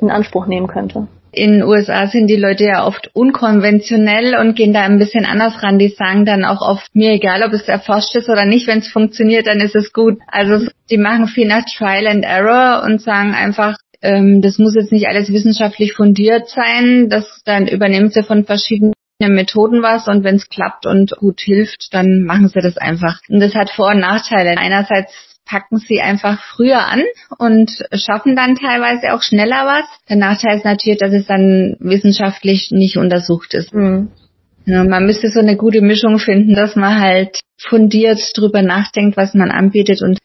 [0.00, 1.08] in Anspruch nehmen könnte.
[1.32, 5.62] In den USA sind die Leute ja oft unkonventionell und gehen da ein bisschen anders
[5.62, 5.78] ran.
[5.78, 8.88] Die sagen dann auch oft, mir egal, ob es erforscht ist oder nicht, wenn es
[8.88, 10.18] funktioniert, dann ist es gut.
[10.26, 14.90] Also die machen viel nach Trial and Error und sagen einfach, ähm, das muss jetzt
[14.90, 17.08] nicht alles wissenschaftlich fundiert sein.
[17.08, 21.92] Das dann übernehmen sie von verschiedenen Methoden was und wenn es klappt und gut hilft,
[21.92, 23.20] dann machen sie das einfach.
[23.28, 24.56] Und das hat Vor- und Nachteile.
[24.58, 27.02] Einerseits packen sie einfach früher an
[27.38, 29.84] und schaffen dann teilweise auch schneller was.
[30.08, 33.74] Der Nachteil ist natürlich, dass es dann wissenschaftlich nicht untersucht ist.
[33.74, 34.10] Mhm.
[34.66, 39.34] Ja, man müsste so eine gute Mischung finden, dass man halt fundiert drüber nachdenkt, was
[39.34, 40.18] man anbietet und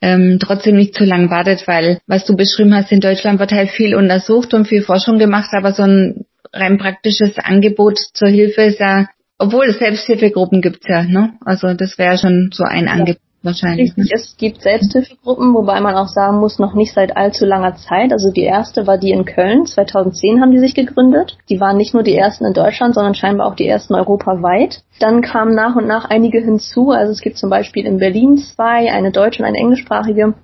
[0.00, 3.70] ähm, trotzdem nicht zu lang wartet, weil was du beschrieben hast, in Deutschland wird halt
[3.70, 8.80] viel untersucht und viel Forschung gemacht, aber so ein rein praktisches Angebot zur Hilfe ist
[8.80, 9.06] ja,
[9.38, 11.34] obwohl es Selbsthilfegruppen gibt ja, ne?
[11.44, 12.92] Also das wäre schon so ein ja.
[12.92, 13.27] Angebot.
[13.42, 13.96] Wahrscheinlich.
[13.96, 18.12] Richtig, es gibt Selbsthilfegruppen, wobei man auch sagen muss, noch nicht seit allzu langer Zeit.
[18.12, 21.38] Also die erste war die in Köln, 2010 haben die sich gegründet.
[21.48, 24.82] Die waren nicht nur die ersten in Deutschland, sondern scheinbar auch die ersten europaweit.
[24.98, 26.90] Dann kamen nach und nach einige hinzu.
[26.90, 30.34] Also es gibt zum Beispiel in Berlin zwei, eine deutsche und eine englischsprachige.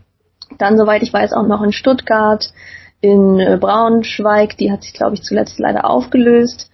[0.58, 2.44] Dann, soweit ich weiß, auch noch in Stuttgart,
[3.00, 6.70] in äh, Braunschweig, die hat sich, glaube ich, zuletzt leider aufgelöst,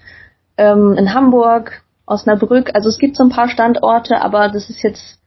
[0.59, 2.73] ähm, in Hamburg, Osnabrück.
[2.75, 5.20] Also es gibt so ein paar Standorte, aber das ist jetzt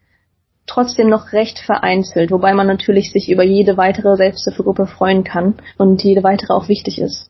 [0.68, 6.04] trotzdem noch recht vereinzelt, wobei man natürlich sich über jede weitere Selbsthilfegruppe freuen kann und
[6.04, 7.30] jede weitere auch wichtig ist.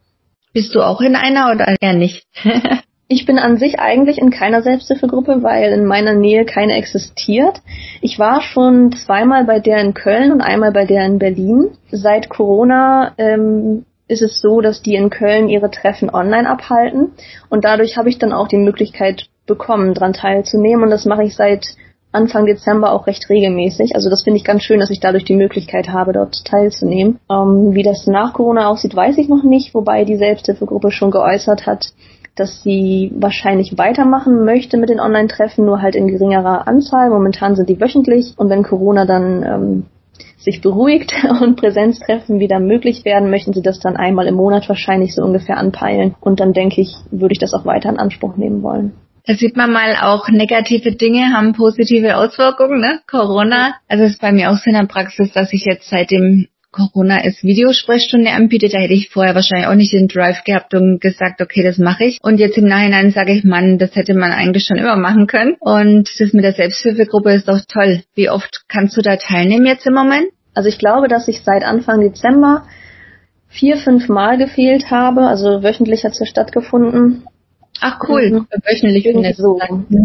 [0.53, 2.27] Bist du auch in einer oder eher nicht?
[3.07, 7.61] ich bin an sich eigentlich in keiner Selbsthilfegruppe, weil in meiner Nähe keine existiert.
[8.01, 11.71] Ich war schon zweimal bei der in Köln und einmal bei der in Berlin.
[11.91, 17.13] Seit Corona ähm, ist es so, dass die in Köln ihre Treffen online abhalten
[17.49, 21.35] und dadurch habe ich dann auch die Möglichkeit bekommen, daran teilzunehmen und das mache ich
[21.35, 21.65] seit
[22.13, 23.95] Anfang Dezember auch recht regelmäßig.
[23.95, 27.19] Also das finde ich ganz schön, dass ich dadurch die Möglichkeit habe, dort teilzunehmen.
[27.29, 31.65] Ähm, wie das nach Corona aussieht, weiß ich noch nicht, wobei die Selbsthilfegruppe schon geäußert
[31.65, 31.87] hat,
[32.35, 37.09] dass sie wahrscheinlich weitermachen möchte mit den Online-Treffen, nur halt in geringerer Anzahl.
[37.09, 39.85] Momentan sind die wöchentlich und wenn Corona dann ähm,
[40.37, 45.15] sich beruhigt und Präsenztreffen wieder möglich werden, möchten sie das dann einmal im Monat wahrscheinlich
[45.15, 46.15] so ungefähr anpeilen.
[46.19, 48.93] Und dann denke ich, würde ich das auch weiter in Anspruch nehmen wollen.
[49.25, 52.99] Da sieht man mal auch negative Dinge haben positive Auswirkungen, ne?
[53.07, 53.75] Corona.
[53.87, 57.19] Also es ist bei mir auch so in der Praxis, dass ich jetzt seitdem Corona
[57.19, 61.39] als Videosprechstunde anbietet, da hätte ich vorher wahrscheinlich auch nicht den Drive gehabt und gesagt,
[61.39, 62.17] okay, das mache ich.
[62.21, 65.55] Und jetzt im Nachhinein sage ich, Mann, das hätte man eigentlich schon immer machen können.
[65.59, 68.01] Und das mit der Selbsthilfegruppe ist doch toll.
[68.15, 70.25] Wie oft kannst du da teilnehmen jetzt im Moment?
[70.55, 72.65] Also ich glaube, dass ich seit Anfang Dezember
[73.47, 75.27] vier, fünf Mal gefehlt habe.
[75.27, 77.23] Also wöchentlich hat es ja stattgefunden.
[77.81, 78.47] Ach cool, mhm.
[78.63, 79.59] wöchentlich findet so.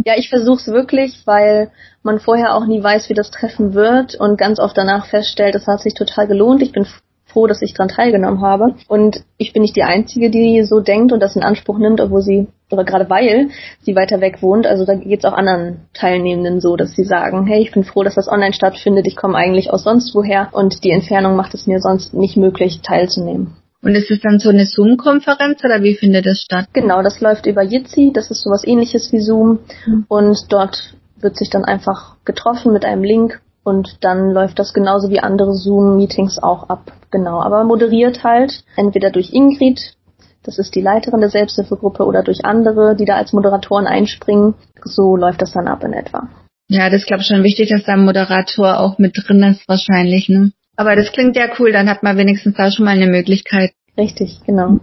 [0.05, 1.71] Ja, ich versuche es wirklich, weil
[2.03, 5.67] man vorher auch nie weiß, wie das Treffen wird und ganz oft danach feststellt, es
[5.67, 6.63] hat sich total gelohnt.
[6.63, 6.87] Ich bin
[7.29, 8.75] froh, dass ich daran teilgenommen habe.
[8.89, 12.23] Und ich bin nicht die Einzige, die so denkt und das in Anspruch nimmt, obwohl
[12.23, 13.49] sie oder gerade weil
[13.81, 14.67] sie weiter weg wohnt.
[14.67, 18.03] Also da geht es auch anderen Teilnehmenden so, dass sie sagen, hey, ich bin froh,
[18.03, 21.67] dass das online stattfindet, ich komme eigentlich aus sonst woher und die Entfernung macht es
[21.67, 23.57] mir sonst nicht möglich, teilzunehmen.
[23.83, 26.67] Und ist es dann so eine Zoom-Konferenz oder wie findet das statt?
[26.73, 30.05] Genau, das läuft über Jitsi, das ist sowas ähnliches wie Zoom mhm.
[30.09, 35.11] und dort wird sich dann einfach getroffen mit einem Link und dann läuft das genauso
[35.11, 36.93] wie andere Zoom-Meetings auch ab.
[37.11, 39.95] Genau, aber moderiert halt entweder durch Ingrid,
[40.43, 44.55] das ist die Leiterin der Selbsthilfegruppe, oder durch andere, die da als Moderatoren einspringen.
[44.85, 46.29] So läuft das dann ab in etwa.
[46.69, 49.69] Ja, das ist glaube ich schon wichtig, dass da ein Moderator auch mit drin ist
[49.69, 50.53] wahrscheinlich, ne?
[50.79, 53.73] Aber das klingt ja cool, dann hat man wenigstens da schon mal eine Möglichkeit.
[53.99, 54.79] Richtig, genau.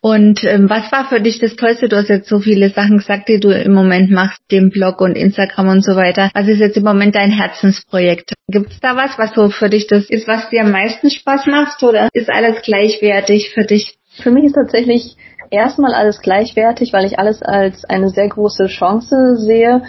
[0.00, 1.88] Und ähm, was war für dich das Tollste?
[1.88, 5.16] Du hast jetzt so viele Sachen gesagt, die du im Moment machst, dem Blog und
[5.16, 6.30] Instagram und so weiter.
[6.34, 8.34] Was ist jetzt im Moment dein Herzensprojekt?
[8.46, 11.46] Gibt es da was, was so für dich das ist, was dir am meisten Spaß
[11.46, 13.98] macht oder ist alles gleichwertig für dich?
[14.22, 15.16] Für mich ist tatsächlich
[15.50, 19.82] erstmal alles gleichwertig, weil ich alles als eine sehr große Chance sehe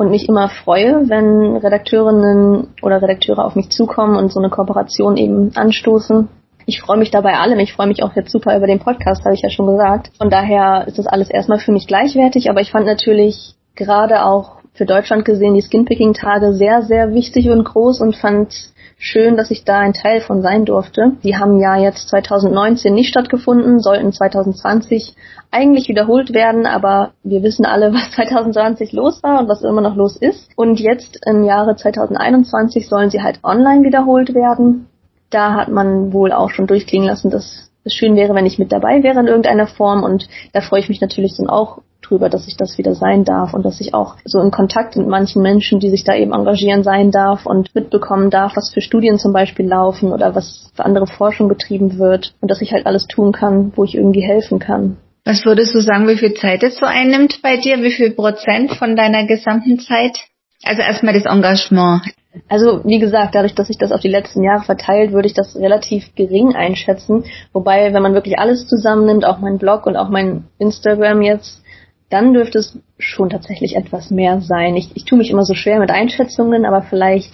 [0.00, 5.16] und mich immer freue, wenn Redakteurinnen oder Redakteure auf mich zukommen und so eine Kooperation
[5.16, 6.28] eben anstoßen
[6.66, 7.58] ich freue mich dabei allem.
[7.58, 10.12] Ich freue mich auch jetzt super über den Podcast, habe ich ja schon gesagt.
[10.18, 14.60] Von daher ist das alles erstmal für mich gleichwertig, aber ich fand natürlich gerade auch
[14.74, 18.69] für Deutschland gesehen die Skinpicking-Tage sehr, sehr wichtig und groß und fand
[19.00, 21.14] schön, dass ich da ein Teil von sein durfte.
[21.24, 25.16] Die haben ja jetzt 2019 nicht stattgefunden, sollten 2020
[25.50, 29.96] eigentlich wiederholt werden, aber wir wissen alle, was 2020 los war und was immer noch
[29.96, 30.50] los ist.
[30.54, 34.86] Und jetzt im Jahre 2021 sollen sie halt online wiederholt werden
[35.30, 38.72] da hat man wohl auch schon durchklingen lassen, dass es schön wäre, wenn ich mit
[38.72, 40.02] dabei wäre in irgendeiner Form.
[40.02, 43.54] Und da freue ich mich natürlich dann auch drüber, dass ich das wieder sein darf
[43.54, 46.82] und dass ich auch so in Kontakt mit manchen Menschen, die sich da eben engagieren,
[46.82, 51.06] sein darf und mitbekommen darf, was für Studien zum Beispiel laufen oder was für andere
[51.06, 54.96] Forschung betrieben wird und dass ich halt alles tun kann, wo ich irgendwie helfen kann.
[55.24, 57.82] Was würdest du sagen, wie viel Zeit es so einnimmt bei dir?
[57.82, 60.18] Wie viel Prozent von deiner gesamten Zeit?
[60.64, 62.02] Also erstmal das Engagement.
[62.48, 65.56] Also wie gesagt, dadurch, dass sich das auf die letzten Jahre verteilt, würde ich das
[65.56, 67.24] relativ gering einschätzen.
[67.52, 71.62] Wobei, wenn man wirklich alles zusammennimmt, auch mein Blog und auch mein Instagram jetzt,
[72.10, 74.76] dann dürfte es schon tatsächlich etwas mehr sein.
[74.76, 77.32] Ich, ich tue mich immer so schwer mit Einschätzungen, aber vielleicht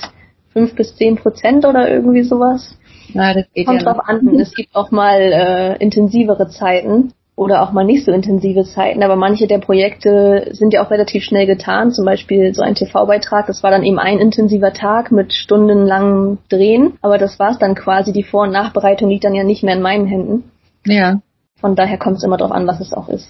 [0.53, 2.79] fünf bis zehn Prozent oder irgendwie sowas.
[3.13, 4.29] Ja, das geht Kommt ja drauf an.
[4.41, 9.17] Es gibt auch mal äh, intensivere Zeiten oder auch mal nicht so intensive Zeiten, aber
[9.17, 11.93] manche der Projekte sind ja auch relativ schnell getan.
[11.93, 16.95] Zum Beispiel so ein TV-Beitrag, das war dann eben ein intensiver Tag mit stundenlangem Drehen,
[17.03, 18.13] aber das war's dann quasi.
[18.13, 20.51] Die Vor- und Nachbereitung liegt dann ja nicht mehr in meinen Händen.
[20.87, 21.21] Ja.
[21.61, 23.29] Von daher kommt es immer darauf an, was es auch ist.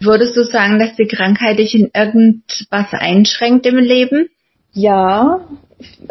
[0.00, 4.28] Würdest du sagen, dass die Krankheit dich in irgendwas einschränkt im Leben?
[4.72, 5.40] Ja,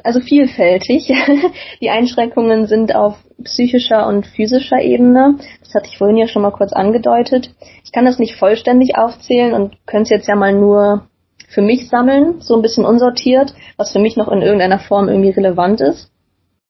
[0.04, 1.12] also vielfältig.
[1.82, 5.36] Die Einschränkungen sind auf psychischer und physischer Ebene.
[5.62, 7.54] Das hatte ich vorhin ja schon mal kurz angedeutet.
[7.84, 11.08] Ich kann das nicht vollständig aufzählen und könnte es jetzt ja mal nur
[11.50, 15.30] für mich sammeln, so ein bisschen unsortiert, was für mich noch in irgendeiner Form irgendwie
[15.30, 16.10] relevant ist.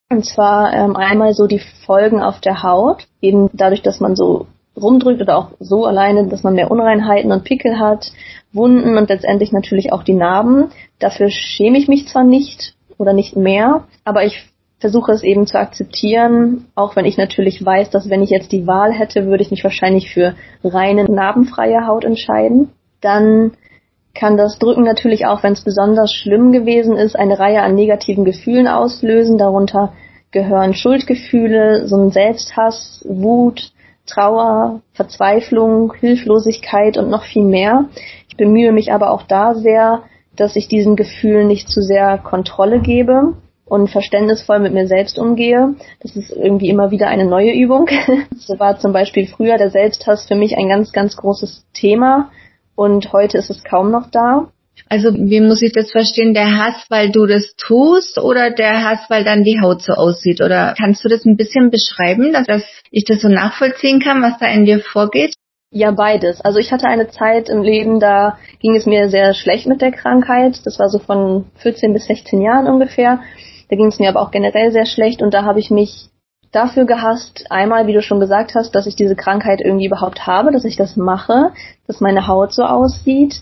[0.09, 4.47] Und zwar ähm, einmal so die Folgen auf der Haut, eben dadurch, dass man so
[4.79, 8.11] rumdrückt oder auch so alleine, dass man mehr Unreinheiten und Pickel hat,
[8.51, 10.71] Wunden und letztendlich natürlich auch die Narben.
[10.99, 15.57] Dafür schäme ich mich zwar nicht oder nicht mehr, aber ich versuche es eben zu
[15.57, 19.49] akzeptieren, auch wenn ich natürlich weiß, dass wenn ich jetzt die Wahl hätte, würde ich
[19.49, 22.69] mich wahrscheinlich für reine narbenfreie Haut entscheiden.
[22.99, 23.53] Dann
[24.13, 28.25] kann das Drücken natürlich auch, wenn es besonders schlimm gewesen ist, eine Reihe an negativen
[28.25, 29.37] Gefühlen auslösen.
[29.37, 29.93] Darunter
[30.31, 33.71] gehören Schuldgefühle, so ein Selbsthass, Wut,
[34.05, 37.85] Trauer, Verzweiflung, Hilflosigkeit und noch viel mehr.
[38.27, 40.03] Ich bemühe mich aber auch da sehr,
[40.35, 43.33] dass ich diesen Gefühlen nicht zu sehr Kontrolle gebe
[43.65, 45.75] und verständnisvoll mit mir selbst umgehe.
[46.01, 47.87] Das ist irgendwie immer wieder eine neue Übung.
[48.29, 52.29] Das war zum Beispiel früher der Selbsthass für mich ein ganz, ganz großes Thema
[52.75, 54.49] und heute ist es kaum noch da.
[54.89, 56.33] Also wie muss ich das verstehen?
[56.33, 60.41] Der Hass, weil du das tust oder der Hass, weil dann die Haut so aussieht?
[60.41, 64.37] Oder kannst du das ein bisschen beschreiben, dass, dass ich das so nachvollziehen kann, was
[64.39, 65.33] da in dir vorgeht?
[65.71, 66.39] Ja, beides.
[66.41, 69.91] Also ich hatte eine Zeit im Leben, da ging es mir sehr schlecht mit der
[69.91, 70.61] Krankheit.
[70.65, 73.21] Das war so von 14 bis 16 Jahren ungefähr.
[73.69, 76.09] Da ging es mir aber auch generell sehr schlecht und da habe ich mich
[76.51, 80.51] dafür gehasst, einmal, wie du schon gesagt hast, dass ich diese Krankheit irgendwie überhaupt habe,
[80.51, 81.51] dass ich das mache,
[81.87, 83.41] dass meine Haut so aussieht.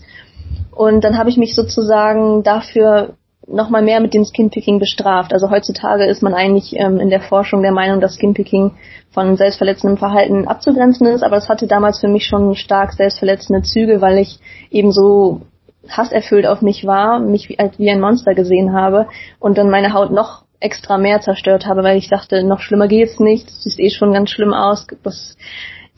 [0.70, 3.14] Und dann habe ich mich sozusagen dafür
[3.46, 5.32] nochmal mehr mit dem Skinpicking bestraft.
[5.32, 8.72] Also heutzutage ist man eigentlich ähm, in der Forschung der Meinung, dass Skinpicking
[9.10, 14.00] von selbstverletzendem Verhalten abzugrenzen ist, aber es hatte damals für mich schon stark selbstverletzende Züge,
[14.00, 14.38] weil ich
[14.70, 15.42] eben so
[15.88, 19.08] hasserfüllt auf mich war, mich als wie ein Monster gesehen habe
[19.40, 23.18] und dann meine Haut noch extra mehr zerstört habe, weil ich dachte, noch schlimmer geht's
[23.18, 24.86] nicht, es sieht eh schon ganz schlimm aus.
[25.02, 25.36] Das,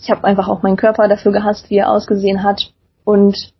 [0.00, 2.72] ich habe einfach auch meinen Körper dafür gehasst, wie er ausgesehen hat.
[3.04, 3.53] und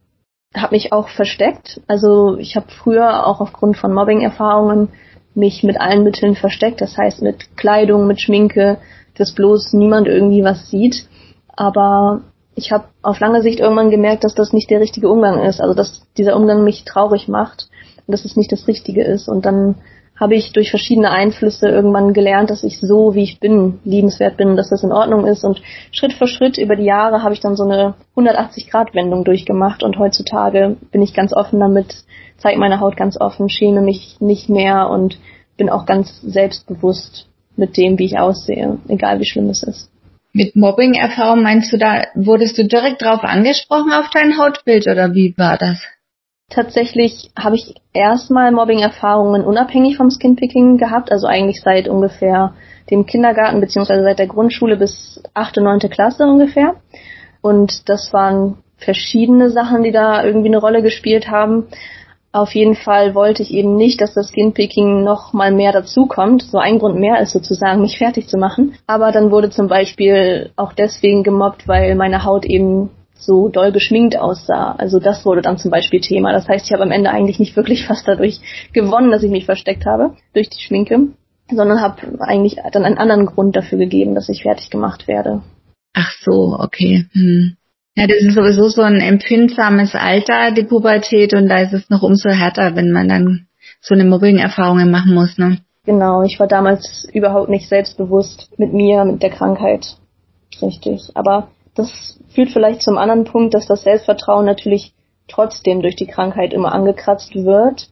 [0.56, 1.80] habe mich auch versteckt.
[1.86, 4.88] Also ich habe früher auch aufgrund von Mobbing-Erfahrungen
[5.34, 6.80] mich mit allen Mitteln versteckt.
[6.80, 8.78] Das heißt mit Kleidung, mit Schminke,
[9.16, 11.08] dass bloß niemand irgendwie was sieht.
[11.48, 12.22] Aber
[12.54, 15.60] ich habe auf lange Sicht irgendwann gemerkt, dass das nicht der richtige Umgang ist.
[15.60, 17.68] Also dass dieser Umgang mich traurig macht
[18.06, 19.28] und dass es nicht das Richtige ist.
[19.28, 19.76] Und dann
[20.18, 24.56] habe ich durch verschiedene Einflüsse irgendwann gelernt, dass ich so, wie ich bin, liebenswert bin,
[24.56, 25.44] dass das in Ordnung ist.
[25.44, 29.82] Und Schritt für Schritt über die Jahre habe ich dann so eine 180-Grad-Wendung durchgemacht.
[29.82, 32.04] Und heutzutage bin ich ganz offen damit,
[32.36, 35.18] zeige meine Haut ganz offen, schäme mich nicht mehr und
[35.56, 39.90] bin auch ganz selbstbewusst mit dem, wie ich aussehe, egal wie schlimm es ist.
[40.32, 45.32] Mit Mobbing-Erfahrung meinst du da, wurdest du direkt drauf angesprochen auf dein Hautbild oder wie
[45.36, 45.78] war das?
[46.50, 52.54] Tatsächlich habe ich erstmal Mobbing-Erfahrungen unabhängig vom Skinpicking gehabt, also eigentlich seit ungefähr
[52.90, 56.76] dem Kindergarten beziehungsweise seit der Grundschule bis achte, neunte Klasse ungefähr.
[57.40, 61.66] Und das waren verschiedene Sachen, die da irgendwie eine Rolle gespielt haben.
[62.30, 66.42] Auf jeden Fall wollte ich eben nicht, dass das Skinpicking noch mal mehr dazukommt.
[66.42, 68.74] So ein Grund mehr ist sozusagen, mich fertig zu machen.
[68.86, 74.16] Aber dann wurde zum Beispiel auch deswegen gemobbt, weil meine Haut eben so doll geschminkt
[74.16, 74.72] aussah.
[74.72, 76.32] Also das wurde dann zum Beispiel Thema.
[76.32, 78.40] Das heißt, ich habe am Ende eigentlich nicht wirklich was dadurch
[78.72, 81.08] gewonnen, dass ich mich versteckt habe durch die Schminke,
[81.50, 85.42] sondern habe eigentlich dann einen anderen Grund dafür gegeben, dass ich fertig gemacht werde.
[85.94, 87.06] Ach so, okay.
[87.12, 87.56] Hm.
[87.96, 92.02] Ja, das ist sowieso so ein empfindsames Alter, die Pubertät, und da ist es noch
[92.02, 93.46] umso härter, wenn man dann
[93.80, 95.58] so eine Mobbing-Erfahrungen machen muss, ne?
[95.84, 99.96] Genau, ich war damals überhaupt nicht selbstbewusst mit mir, mit der Krankheit.
[100.60, 101.10] Richtig.
[101.14, 104.92] Aber das führt vielleicht zum anderen Punkt, dass das Selbstvertrauen natürlich
[105.28, 107.88] trotzdem durch die Krankheit immer angekratzt wird.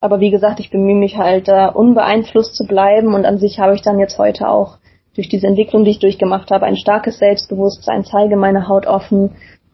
[0.00, 3.74] Aber wie gesagt, ich bemühe mich halt da unbeeinflusst zu bleiben und an sich habe
[3.74, 4.78] ich dann jetzt heute auch
[5.14, 9.32] durch diese Entwicklung, die ich durchgemacht habe, ein starkes Selbstbewusstsein, zeige meine Haut offen,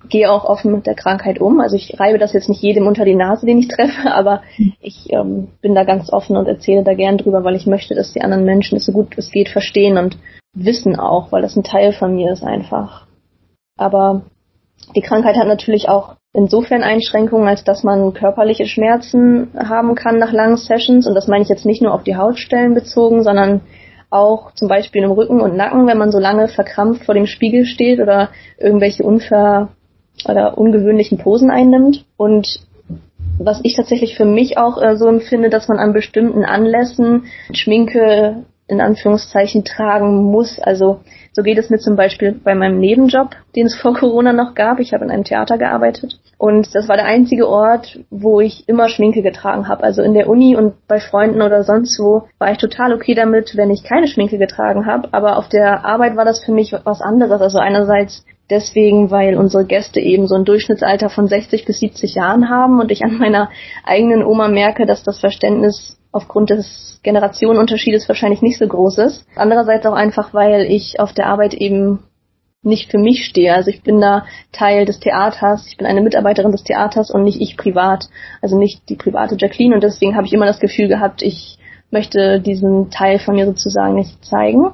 [0.08, 1.60] gehe auch offen mit der Krankheit um.
[1.60, 4.42] Also ich reibe das jetzt nicht jedem unter die Nase, den ich treffe, aber
[4.80, 8.12] ich ähm, bin da ganz offen und erzähle da gern drüber, weil ich möchte, dass
[8.12, 10.18] die anderen Menschen es so gut es geht verstehen und
[10.54, 13.07] wissen auch, weil das ein Teil von mir ist einfach.
[13.78, 14.22] Aber
[14.94, 20.32] die Krankheit hat natürlich auch insofern Einschränkungen, als dass man körperliche Schmerzen haben kann nach
[20.32, 21.06] langen Sessions.
[21.06, 23.62] Und das meine ich jetzt nicht nur auf die Hautstellen bezogen, sondern
[24.10, 27.64] auch zum Beispiel im Rücken und Nacken, wenn man so lange verkrampft vor dem Spiegel
[27.64, 29.68] steht oder irgendwelche unver
[30.26, 32.04] oder ungewöhnlichen Posen einnimmt.
[32.16, 32.60] Und
[33.38, 38.44] was ich tatsächlich für mich auch äh, so empfinde, dass man an bestimmten Anlässen Schminke
[38.66, 40.58] in Anführungszeichen tragen muss.
[40.58, 41.00] Also
[41.38, 44.80] so geht es mir zum Beispiel bei meinem Nebenjob, den es vor Corona noch gab.
[44.80, 48.88] Ich habe in einem Theater gearbeitet und das war der einzige Ort, wo ich immer
[48.88, 49.84] Schminke getragen habe.
[49.84, 53.56] Also in der Uni und bei Freunden oder sonst wo war ich total okay damit,
[53.56, 55.10] wenn ich keine Schminke getragen habe.
[55.12, 57.40] Aber auf der Arbeit war das für mich was anderes.
[57.40, 62.48] Also einerseits deswegen, weil unsere Gäste eben so ein Durchschnittsalter von 60 bis 70 Jahren
[62.48, 63.48] haben und ich an meiner
[63.84, 69.26] eigenen Oma merke, dass das Verständnis aufgrund des Generationenunterschiedes wahrscheinlich nicht so groß ist.
[69.36, 72.00] Andererseits auch einfach, weil ich auf der Arbeit eben
[72.62, 73.54] nicht für mich stehe.
[73.54, 77.40] Also ich bin da Teil des Theaters, ich bin eine Mitarbeiterin des Theaters und nicht
[77.40, 78.08] ich privat,
[78.42, 81.58] also nicht die private Jacqueline und deswegen habe ich immer das Gefühl gehabt, ich
[81.90, 84.72] möchte diesen Teil von mir sozusagen nicht zeigen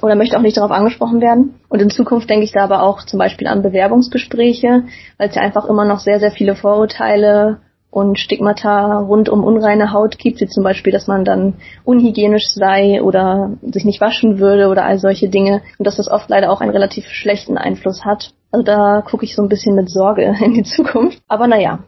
[0.00, 1.60] oder möchte auch nicht darauf angesprochen werden.
[1.68, 4.84] Und in Zukunft denke ich da aber auch zum Beispiel an Bewerbungsgespräche,
[5.18, 7.60] weil es ja einfach immer noch sehr, sehr viele Vorurteile
[7.92, 13.02] und Stigmata rund um unreine Haut gibt, wie zum Beispiel, dass man dann unhygienisch sei
[13.02, 16.62] oder sich nicht waschen würde oder all solche Dinge und dass das oft leider auch
[16.62, 18.32] einen relativ schlechten Einfluss hat.
[18.50, 21.18] Also da gucke ich so ein bisschen mit Sorge in die Zukunft.
[21.28, 21.80] Aber naja.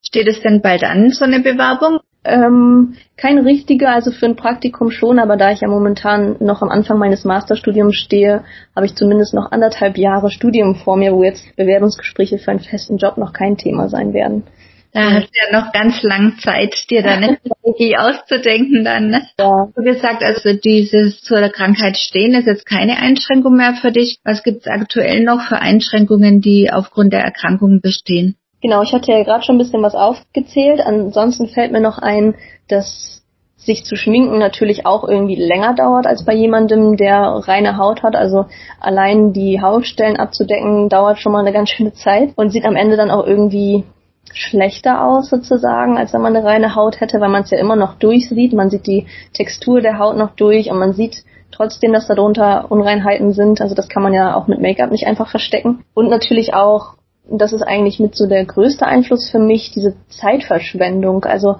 [0.00, 1.98] Steht es denn bald an, so eine Bewerbung?
[2.22, 6.68] Ähm, kein richtiger, also für ein Praktikum schon, aber da ich ja momentan noch am
[6.68, 8.44] Anfang meines Masterstudiums stehe,
[8.76, 12.98] habe ich zumindest noch anderthalb Jahre Studium vor mir, wo jetzt Bewerbungsgespräche für einen festen
[12.98, 14.44] Job noch kein Thema sein werden.
[14.92, 19.10] Da hast du ja noch ganz lang Zeit, dir da eine Strategie auszudenken dann.
[19.10, 19.22] Ne?
[19.38, 19.68] Ja.
[19.76, 24.18] Du gesagt, also dieses zur Krankheit stehen ist jetzt keine Einschränkung mehr für dich.
[24.24, 28.36] Was gibt es aktuell noch für Einschränkungen, die aufgrund der Erkrankung bestehen?
[28.60, 30.80] Genau, ich hatte ja gerade schon ein bisschen was aufgezählt.
[30.80, 32.34] Ansonsten fällt mir noch ein,
[32.68, 33.22] dass
[33.56, 38.16] sich zu schminken natürlich auch irgendwie länger dauert als bei jemandem, der reine Haut hat.
[38.16, 38.46] Also
[38.80, 42.96] allein die Hautstellen abzudecken dauert schon mal eine ganz schöne Zeit und sieht am Ende
[42.96, 43.84] dann auch irgendwie
[44.34, 47.76] schlechter aus sozusagen, als wenn man eine reine Haut hätte, weil man es ja immer
[47.76, 48.52] noch durchsieht.
[48.52, 53.32] Man sieht die Textur der Haut noch durch und man sieht trotzdem, dass darunter Unreinheiten
[53.32, 53.60] sind.
[53.60, 55.84] Also das kann man ja auch mit Make-up nicht einfach verstecken.
[55.94, 56.94] Und natürlich auch,
[57.30, 61.24] das ist eigentlich mit so der größte Einfluss für mich, diese Zeitverschwendung.
[61.24, 61.56] Also,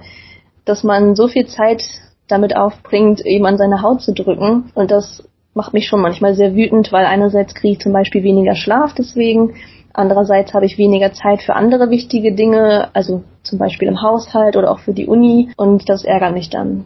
[0.65, 1.83] dass man so viel Zeit
[2.27, 4.71] damit aufbringt, eben an seine Haut zu drücken.
[4.75, 8.55] Und das macht mich schon manchmal sehr wütend, weil einerseits kriege ich zum Beispiel weniger
[8.55, 9.55] Schlaf deswegen
[9.99, 14.71] Andererseits habe ich weniger Zeit für andere wichtige Dinge, also zum Beispiel im Haushalt oder
[14.71, 16.85] auch für die Uni und das ärgert mich dann.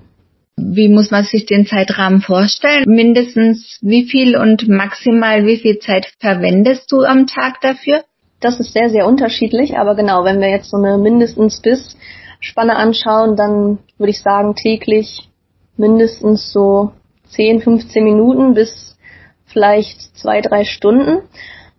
[0.58, 2.86] Wie muss man sich den Zeitrahmen vorstellen?
[2.88, 8.04] Mindestens wie viel und maximal wie viel Zeit verwendest du am Tag dafür?
[8.40, 11.96] Das ist sehr, sehr unterschiedlich, aber genau, wenn wir jetzt so eine mindestens bis
[12.40, 15.30] Spanne anschauen, dann würde ich sagen täglich
[15.78, 16.94] mindestens so
[17.28, 18.98] 10, 15 Minuten bis
[19.46, 21.22] vielleicht zwei, drei Stunden.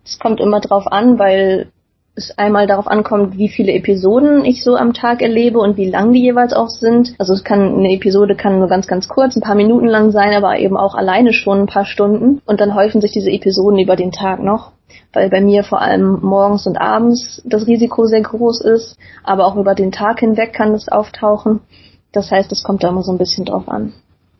[0.05, 1.71] Es kommt immer drauf an, weil
[2.15, 6.13] es einmal darauf ankommt, wie viele Episoden ich so am Tag erlebe und wie lang
[6.13, 7.13] die jeweils auch sind.
[7.17, 10.33] Also es kann eine Episode kann nur ganz ganz kurz, ein paar Minuten lang sein,
[10.33, 13.97] aber eben auch alleine schon ein paar Stunden und dann häufen sich diese Episoden über
[13.97, 14.71] den Tag noch,
[15.11, 19.57] weil bei mir vor allem morgens und abends das Risiko sehr groß ist, aber auch
[19.57, 21.59] über den Tag hinweg kann es auftauchen.
[22.13, 23.91] Das heißt, es kommt da immer so ein bisschen drauf an.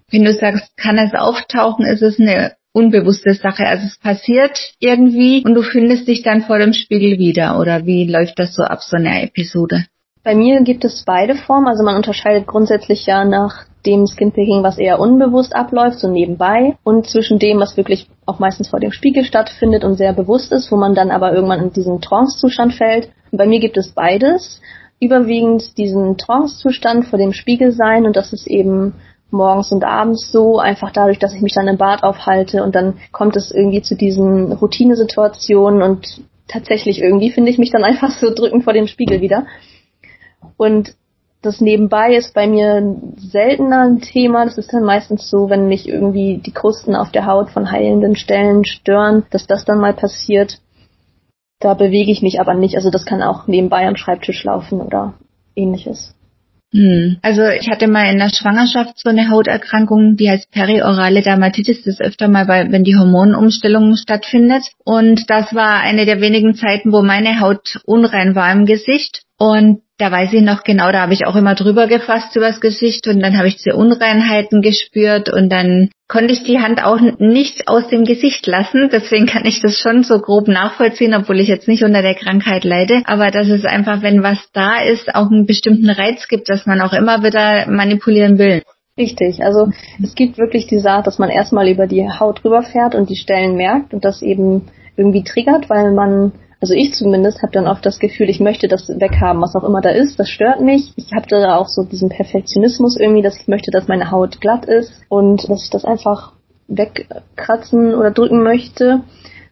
[0.09, 3.65] Wenn du sagst, kann es auftauchen, ist es eine unbewusste Sache.
[3.65, 7.57] Also es passiert irgendwie und du findest dich dann vor dem Spiegel wieder.
[7.59, 9.85] Oder wie läuft das so ab, so eine Episode?
[10.23, 11.67] Bei mir gibt es beide Formen.
[11.67, 17.07] Also man unterscheidet grundsätzlich ja nach dem Skinpicking, was eher unbewusst abläuft, so nebenbei, und
[17.07, 20.75] zwischen dem, was wirklich auch meistens vor dem Spiegel stattfindet und sehr bewusst ist, wo
[20.75, 23.09] man dann aber irgendwann in diesen Trance-Zustand fällt.
[23.31, 24.59] Und bei mir gibt es beides.
[24.99, 28.95] Überwiegend diesen Trance-Zustand vor dem Spiegel sein und das ist eben
[29.35, 32.97] morgens und abends so, einfach dadurch, dass ich mich dann im Bad aufhalte und dann
[33.11, 38.33] kommt es irgendwie zu diesen Routinesituationen und tatsächlich irgendwie finde ich mich dann einfach so
[38.33, 39.45] drückend vor dem Spiegel wieder.
[40.57, 40.95] Und
[41.41, 44.45] das nebenbei ist bei mir seltener ein Thema.
[44.45, 48.15] Das ist dann meistens so, wenn mich irgendwie die Krusten auf der Haut von heilenden
[48.15, 50.59] Stellen stören, dass das dann mal passiert.
[51.59, 52.75] Da bewege ich mich aber nicht.
[52.75, 55.13] Also das kann auch nebenbei am Schreibtisch laufen oder
[55.55, 56.14] ähnliches.
[56.75, 57.17] Hm.
[57.21, 61.83] Also ich hatte mal in der Schwangerschaft so eine Hauterkrankung, die heißt periorale Dermatitis.
[61.83, 64.63] Das ist öfter mal, bei, wenn die Hormonumstellung stattfindet.
[64.83, 69.24] Und das war eine der wenigen Zeiten, wo meine Haut unrein war im Gesicht.
[69.37, 73.07] Und da weiß ich noch genau, da habe ich auch immer drüber gefasst übers Gesicht
[73.07, 77.67] und dann habe ich diese Unreinheiten gespürt und dann konnte ich die Hand auch nicht
[77.67, 78.89] aus dem Gesicht lassen.
[78.91, 82.65] Deswegen kann ich das schon so grob nachvollziehen, obwohl ich jetzt nicht unter der Krankheit
[82.65, 83.01] leide.
[83.05, 86.81] Aber dass es einfach, wenn was da ist, auch einen bestimmten Reiz gibt, dass man
[86.81, 88.63] auch immer wieder manipulieren will.
[88.97, 89.69] Richtig, also
[90.01, 93.55] es gibt wirklich die Sache, dass man erstmal über die Haut rüberfährt und die Stellen
[93.55, 96.31] merkt und das eben irgendwie triggert, weil man
[96.65, 99.81] also ich zumindest habe dann oft das Gefühl, ich möchte das weghaben, was auch immer
[99.81, 100.17] da ist.
[100.17, 100.93] Das stört mich.
[100.95, 104.65] Ich habe da auch so diesen Perfektionismus irgendwie, dass ich möchte, dass meine Haut glatt
[104.65, 106.33] ist und dass ich das einfach
[106.67, 109.01] wegkratzen oder drücken möchte.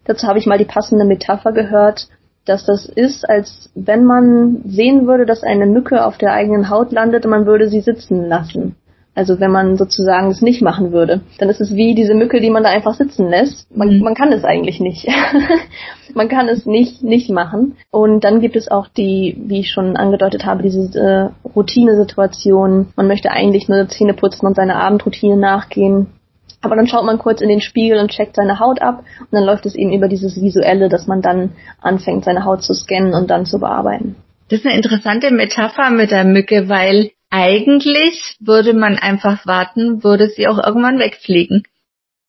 [0.05, 2.07] Dazu habe ich mal die passende Metapher gehört,
[2.45, 6.91] dass das ist, als wenn man sehen würde, dass eine Mücke auf der eigenen Haut
[6.91, 8.75] landet und man würde sie sitzen lassen.
[9.15, 12.49] Also wenn man sozusagen es nicht machen würde, dann ist es wie diese Mücke, die
[12.49, 13.75] man da einfach sitzen lässt.
[13.75, 14.03] Man, mhm.
[14.03, 15.07] man kann es eigentlich nicht.
[16.15, 17.75] man kann es nicht nicht machen.
[17.91, 22.87] Und dann gibt es auch die, wie ich schon angedeutet habe, diese äh, Routinesituation.
[22.95, 26.07] Man möchte eigentlich nur Zähne putzen und seiner Abendroutine nachgehen.
[26.61, 29.43] Aber dann schaut man kurz in den Spiegel und checkt seine Haut ab und dann
[29.43, 31.51] läuft es eben über dieses Visuelle, dass man dann
[31.81, 34.15] anfängt, seine Haut zu scannen und dann zu bearbeiten.
[34.49, 40.29] Das ist eine interessante Metapher mit der Mücke, weil eigentlich würde man einfach warten, würde
[40.29, 41.63] sie auch irgendwann wegfliegen.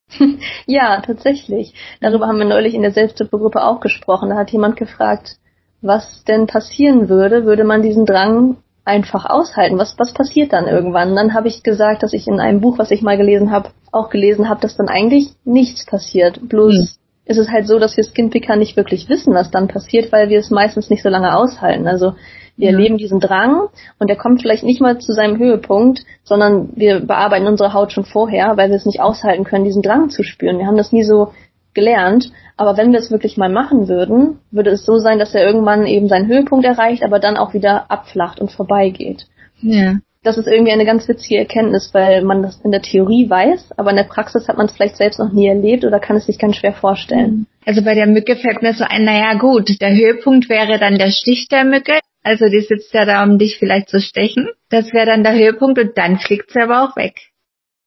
[0.67, 1.75] ja, tatsächlich.
[2.01, 4.31] Darüber haben wir neulich in der Selbsthilfegruppe auch gesprochen.
[4.31, 5.37] Da hat jemand gefragt,
[5.83, 9.77] was denn passieren würde, würde man diesen Drang einfach aushalten.
[9.77, 11.15] Was, was passiert dann irgendwann?
[11.15, 14.09] Dann habe ich gesagt, dass ich in einem Buch, was ich mal gelesen habe, auch
[14.09, 16.49] gelesen habe, dass dann eigentlich nichts passiert.
[16.49, 16.89] Bloß hm.
[17.27, 20.39] ist es halt so, dass wir Skinpicker nicht wirklich wissen, was dann passiert, weil wir
[20.39, 21.87] es meistens nicht so lange aushalten.
[21.89, 22.15] Also
[22.57, 22.77] wir ja.
[22.77, 27.47] erleben diesen Drang und der kommt vielleicht nicht mal zu seinem Höhepunkt, sondern wir bearbeiten
[27.47, 30.59] unsere Haut schon vorher, weil wir es nicht aushalten können, diesen Drang zu spüren.
[30.59, 31.33] Wir haben das nie so
[31.75, 32.31] gelernt.
[32.57, 35.87] Aber wenn wir es wirklich mal machen würden, würde es so sein, dass er irgendwann
[35.87, 39.27] eben seinen Höhepunkt erreicht, aber dann auch wieder abflacht und vorbeigeht.
[39.61, 39.97] Ja.
[40.23, 43.91] Das ist irgendwie eine ganz witzige Erkenntnis, weil man das in der Theorie weiß, aber
[43.91, 46.39] in der Praxis hat man es vielleicht selbst noch nie erlebt oder kann es sich
[46.39, 47.47] ganz schwer vorstellen.
[47.67, 51.11] Also bei der Mücke fällt mir so ein, naja gut, der Höhepunkt wäre dann der
[51.11, 51.99] Stich der Mücke.
[52.25, 54.49] Also die sitzt ja da, um dich vielleicht zu stechen.
[54.71, 57.15] Das wäre dann der Höhepunkt und dann fliegt sie aber auch weg.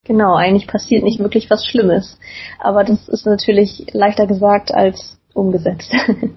[0.05, 2.17] Genau, eigentlich passiert nicht wirklich was Schlimmes.
[2.59, 5.91] Aber das ist natürlich leichter gesagt als umgesetzt.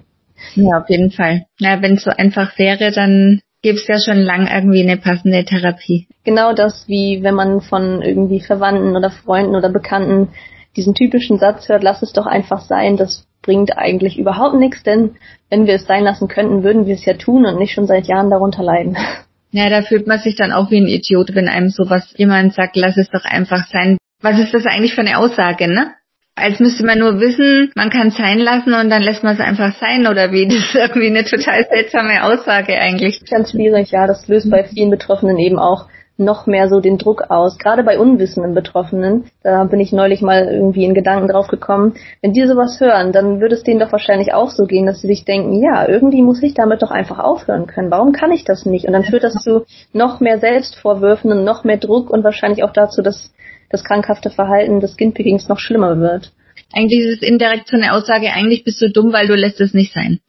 [0.55, 1.45] ja, auf jeden Fall.
[1.59, 5.45] Na, wenn es so einfach wäre, dann gäbe es ja schon lang irgendwie eine passende
[5.45, 6.07] Therapie.
[6.23, 10.29] Genau das, wie wenn man von irgendwie Verwandten oder Freunden oder Bekannten
[10.75, 15.15] diesen typischen Satz hört, lass es doch einfach sein, das bringt eigentlich überhaupt nichts, denn
[15.49, 18.07] wenn wir es sein lassen könnten, würden wir es ja tun und nicht schon seit
[18.07, 18.97] Jahren darunter leiden.
[19.53, 22.77] Ja, da fühlt man sich dann auch wie ein Idiot, wenn einem sowas jemand sagt,
[22.77, 23.97] lass es doch einfach sein.
[24.21, 25.91] Was ist das eigentlich für eine Aussage, ne?
[26.35, 29.41] Als müsste man nur wissen, man kann es sein lassen und dann lässt man es
[29.41, 30.47] einfach sein oder wie.
[30.47, 33.21] Das ist irgendwie eine total seltsame Aussage eigentlich.
[33.29, 34.07] Ganz schwierig, ja.
[34.07, 35.87] Das löst bei vielen Betroffenen eben auch
[36.17, 39.25] noch mehr so den Druck aus, gerade bei unwissenden Betroffenen.
[39.43, 41.95] Da bin ich neulich mal irgendwie in Gedanken drauf gekommen.
[42.21, 45.07] Wenn die sowas hören, dann würde es denen doch wahrscheinlich auch so gehen, dass sie
[45.07, 47.91] sich denken, ja, irgendwie muss ich damit doch einfach aufhören können.
[47.91, 48.85] Warum kann ich das nicht?
[48.85, 52.73] Und dann führt das zu noch mehr Selbstvorwürfen und noch mehr Druck und wahrscheinlich auch
[52.73, 53.33] dazu, dass
[53.69, 56.31] das krankhafte Verhalten des Skinpickings noch schlimmer wird.
[56.73, 59.73] Eigentlich ist es indirekt so eine Aussage, eigentlich bist du dumm, weil du lässt es
[59.73, 60.19] nicht sein.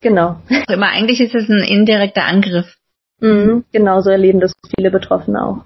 [0.00, 0.36] Genau.
[0.68, 2.76] Aber eigentlich ist es ein indirekter Angriff.
[3.20, 5.64] Mhm, genau, so erleben das viele Betroffene auch.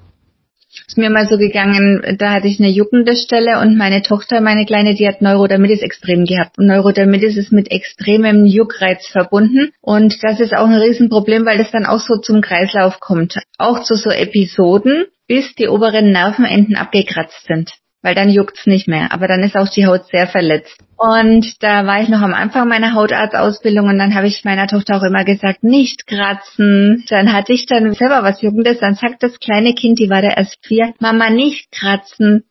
[0.87, 4.67] Ist mir mal so gegangen, da hatte ich eine juckende Stelle und meine Tochter, meine
[4.67, 6.59] Kleine, die hat Neurodermitis extrem gehabt.
[6.59, 9.73] Und Neurodermitis ist mit extremem Juckreiz verbunden.
[9.81, 13.37] Und das ist auch ein Riesenproblem, weil das dann auch so zum Kreislauf kommt.
[13.59, 17.73] Auch zu so Episoden, bis die oberen Nervenenden abgekratzt sind
[18.03, 19.13] weil dann juckt's nicht mehr.
[19.13, 20.79] Aber dann ist auch die Haut sehr verletzt.
[20.97, 24.97] Und da war ich noch am Anfang meiner Hautarztausbildung und dann habe ich meiner Tochter
[24.97, 27.05] auch immer gesagt, nicht kratzen.
[27.09, 30.31] Dann hatte ich dann selber was Jugendes, dann sagt das kleine Kind, die war da
[30.31, 32.45] erst vier, Mama nicht kratzen.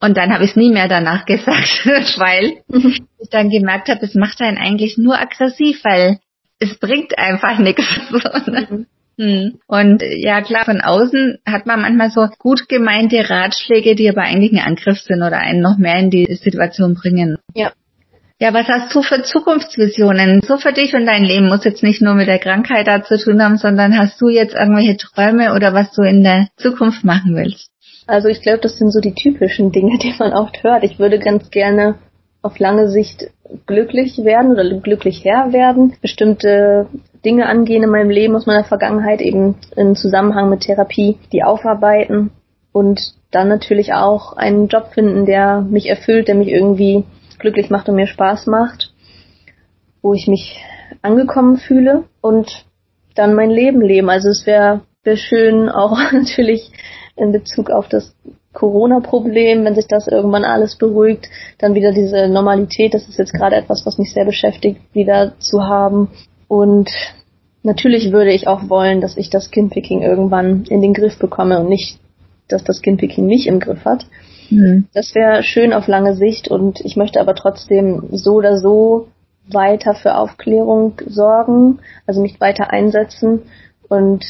[0.00, 1.88] Und dann habe ich es nie mehr danach gesagt,
[2.18, 6.18] weil ich dann gemerkt habe, es macht einen eigentlich nur aggressiv, weil
[6.58, 7.84] es bringt einfach nichts.
[8.10, 8.66] Mhm.
[8.68, 8.86] Hm.
[9.16, 14.52] Und ja klar, von außen hat man manchmal so gut gemeinte Ratschläge, die aber eigentlich
[14.52, 17.38] ein Angriff sind oder einen noch mehr in die Situation bringen.
[17.54, 17.72] Ja.
[18.40, 20.42] Ja, was hast du für Zukunftsvisionen?
[20.42, 23.16] So für dich und dein Leben muss jetzt nicht nur mit der Krankheit da zu
[23.16, 27.36] tun haben, sondern hast du jetzt irgendwelche Träume oder was du in der Zukunft machen
[27.36, 27.70] willst?
[28.06, 30.82] Also ich glaube, das sind so die typischen Dinge, die man oft hört.
[30.82, 31.94] Ich würde ganz gerne
[32.44, 33.30] auf lange Sicht
[33.66, 36.86] glücklich werden oder glücklich Herr werden, bestimmte
[37.24, 42.30] Dinge angehen in meinem Leben aus meiner Vergangenheit, eben im Zusammenhang mit Therapie, die aufarbeiten
[42.70, 47.04] und dann natürlich auch einen Job finden, der mich erfüllt, der mich irgendwie
[47.38, 48.92] glücklich macht und mir Spaß macht,
[50.02, 50.62] wo ich mich
[51.00, 52.66] angekommen fühle und
[53.14, 54.10] dann mein Leben leben.
[54.10, 56.70] Also es wäre wär schön, auch natürlich
[57.16, 58.14] in Bezug auf das
[58.54, 61.28] Corona-Problem, wenn sich das irgendwann alles beruhigt,
[61.58, 65.64] dann wieder diese Normalität, das ist jetzt gerade etwas, was mich sehr beschäftigt, wieder zu
[65.64, 66.08] haben.
[66.48, 66.90] Und
[67.62, 71.68] natürlich würde ich auch wollen, dass ich das Skinpicking irgendwann in den Griff bekomme und
[71.68, 71.98] nicht,
[72.48, 74.06] dass das Skinpicking mich im Griff hat.
[74.50, 74.86] Mhm.
[74.94, 79.08] Das wäre schön auf lange Sicht und ich möchte aber trotzdem so oder so
[79.48, 83.42] weiter für Aufklärung sorgen, also mich weiter einsetzen
[83.88, 84.24] und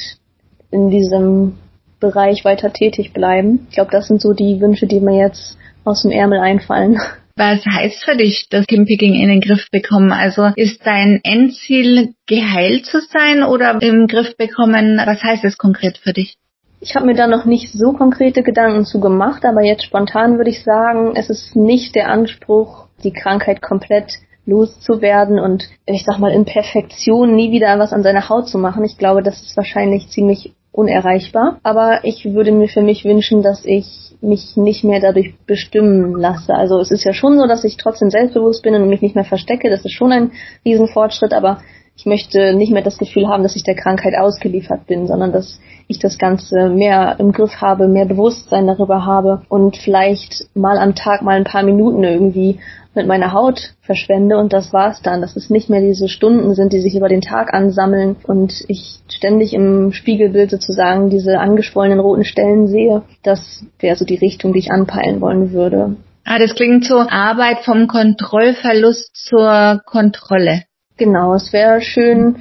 [0.70, 1.58] in diesem
[2.00, 3.66] Bereich weiter tätig bleiben.
[3.68, 6.98] Ich glaube, das sind so die Wünsche, die mir jetzt aus dem Ärmel einfallen.
[7.36, 10.12] Was heißt für dich das Skinpicking in den Griff bekommen?
[10.12, 15.00] Also ist dein Endziel geheilt zu sein oder im Griff bekommen?
[15.04, 16.36] Was heißt es konkret für dich?
[16.78, 20.50] Ich habe mir da noch nicht so konkrete Gedanken zu gemacht, aber jetzt spontan würde
[20.50, 24.12] ich sagen, es ist nicht der Anspruch, die Krankheit komplett
[24.46, 28.84] loszuwerden und ich sag mal in Perfektion nie wieder was an seiner Haut zu machen.
[28.84, 31.58] Ich glaube, das ist wahrscheinlich ziemlich unerreichbar.
[31.62, 36.54] Aber ich würde mir für mich wünschen, dass ich mich nicht mehr dadurch bestimmen lasse.
[36.54, 39.24] Also es ist ja schon so, dass ich trotzdem selbstbewusst bin und mich nicht mehr
[39.24, 39.70] verstecke.
[39.70, 40.32] Das ist schon ein
[40.64, 41.58] Riesenfortschritt, aber
[41.96, 45.60] ich möchte nicht mehr das Gefühl haben, dass ich der Krankheit ausgeliefert bin, sondern dass
[45.86, 50.96] ich das Ganze mehr im Griff habe, mehr Bewusstsein darüber habe und vielleicht mal am
[50.96, 52.58] Tag mal ein paar Minuten irgendwie
[52.94, 55.20] mit meiner Haut verschwende und das war's dann.
[55.20, 59.00] Dass es nicht mehr diese Stunden sind, die sich über den Tag ansammeln und ich
[59.08, 63.02] ständig im Spiegelbild sozusagen diese angeschwollenen roten Stellen sehe.
[63.22, 65.96] Das wäre so die Richtung, die ich anpeilen wollen würde.
[66.24, 70.62] Ah, das klingt so Arbeit vom Kontrollverlust zur Kontrolle.
[70.96, 72.36] Genau, es wäre schön,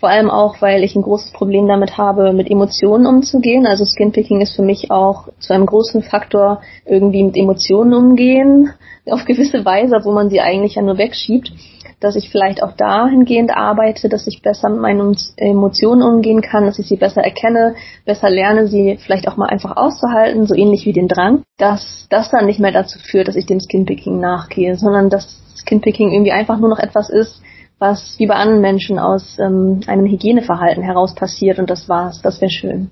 [0.00, 3.66] vor allem auch, weil ich ein großes Problem damit habe, mit Emotionen umzugehen.
[3.66, 8.70] Also Skinpicking ist für mich auch zu einem großen Faktor irgendwie mit Emotionen umgehen,
[9.06, 11.52] auf gewisse Weise, wo man sie eigentlich ja nur wegschiebt.
[12.00, 16.78] Dass ich vielleicht auch dahingehend arbeite, dass ich besser mit meinen Emotionen umgehen kann, dass
[16.78, 17.74] ich sie besser erkenne,
[18.06, 21.42] besser lerne, sie vielleicht auch mal einfach auszuhalten, so ähnlich wie den Drang.
[21.58, 26.10] Dass das dann nicht mehr dazu führt, dass ich dem Skinpicking nachgehe, sondern dass Skinpicking
[26.10, 27.42] irgendwie einfach nur noch etwas ist,
[27.78, 32.22] was wie bei anderen Menschen aus ähm, einem Hygieneverhalten heraus passiert und das war's.
[32.22, 32.90] Das wäre schön.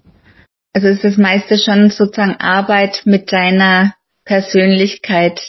[0.74, 3.94] Also ist das meiste schon sozusagen Arbeit mit deiner
[4.24, 5.40] Persönlichkeit.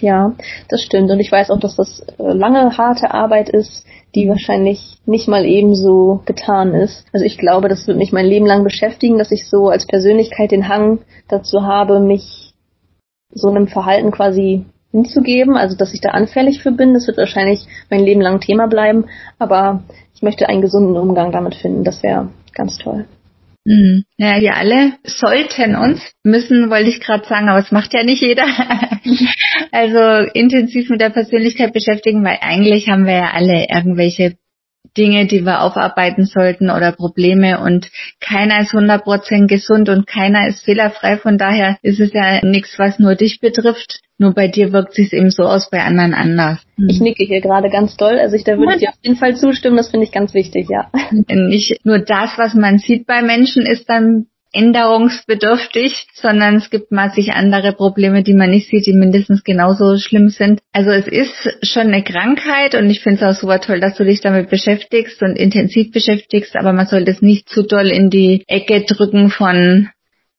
[0.00, 0.34] Ja,
[0.68, 1.10] das stimmt.
[1.10, 3.84] Und ich weiß auch, dass das äh, lange, harte Arbeit ist,
[4.14, 7.04] die wahrscheinlich nicht mal ebenso getan ist.
[7.12, 10.52] Also ich glaube, das wird mich mein Leben lang beschäftigen, dass ich so als Persönlichkeit
[10.52, 12.52] den Hang dazu habe, mich
[13.32, 16.94] so einem Verhalten quasi hinzugeben, also dass ich da anfällig für bin.
[16.94, 19.06] Das wird wahrscheinlich mein Leben lang Thema bleiben,
[19.38, 19.82] aber
[20.14, 21.84] ich möchte einen gesunden Umgang damit finden.
[21.84, 23.06] Das wäre ganz toll.
[23.68, 24.04] Mhm.
[24.16, 28.22] Ja, wir alle sollten uns, müssen, wollte ich gerade sagen, aber es macht ja nicht
[28.22, 28.46] jeder.
[29.72, 34.38] also intensiv mit der Persönlichkeit beschäftigen, weil eigentlich haben wir ja alle irgendwelche
[34.98, 37.88] Dinge, die wir aufarbeiten sollten oder Probleme und
[38.20, 41.16] keiner ist 100% gesund und keiner ist fehlerfrei.
[41.16, 44.00] Von daher ist es ja nichts, was nur dich betrifft.
[44.18, 46.58] Nur bei dir wirkt sich eben so aus, bei anderen anders.
[46.76, 48.18] Ich nicke hier gerade ganz doll.
[48.18, 49.76] Also ich, da würde ich dir auf jeden Fall zustimmen.
[49.76, 50.90] Das finde ich ganz wichtig, ja.
[51.28, 57.32] Nicht nur das, was man sieht bei Menschen, ist dann änderungsbedürftig, sondern es gibt massig
[57.32, 60.60] andere Probleme, die man nicht sieht, die mindestens genauso schlimm sind.
[60.72, 64.04] Also es ist schon eine Krankheit und ich finde es auch super toll, dass du
[64.04, 68.44] dich damit beschäftigst und intensiv beschäftigst, aber man sollte es nicht zu doll in die
[68.46, 69.88] Ecke drücken von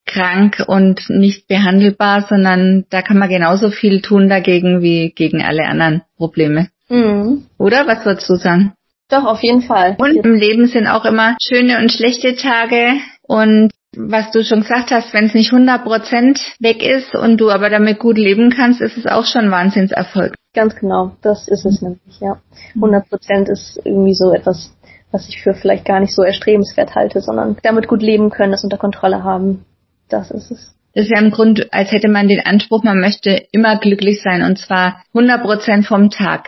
[0.05, 5.66] krank und nicht behandelbar, sondern da kann man genauso viel tun dagegen wie gegen alle
[5.66, 6.70] anderen Probleme.
[6.89, 7.45] Mhm.
[7.57, 8.74] Oder was würdest du sagen?
[9.10, 9.95] Doch, auf jeden Fall.
[9.99, 12.93] Und im Leben sind auch immer schöne und schlechte Tage.
[13.24, 17.50] Und was du schon gesagt hast, wenn es nicht 100 Prozent weg ist und du
[17.50, 20.36] aber damit gut leben kannst, ist es auch schon Wahnsinnserfolg.
[20.54, 22.40] Ganz genau, das ist es nämlich, ja.
[22.76, 24.76] 100 Prozent ist irgendwie so etwas,
[25.12, 28.64] was ich für vielleicht gar nicht so erstrebenswert halte, sondern damit gut leben können, das
[28.64, 29.66] unter Kontrolle haben.
[30.08, 30.76] Das ist es.
[30.94, 34.44] Das ist ja im Grunde, als hätte man den Anspruch, man möchte immer glücklich sein
[34.44, 36.48] und zwar 100 Prozent vom Tag.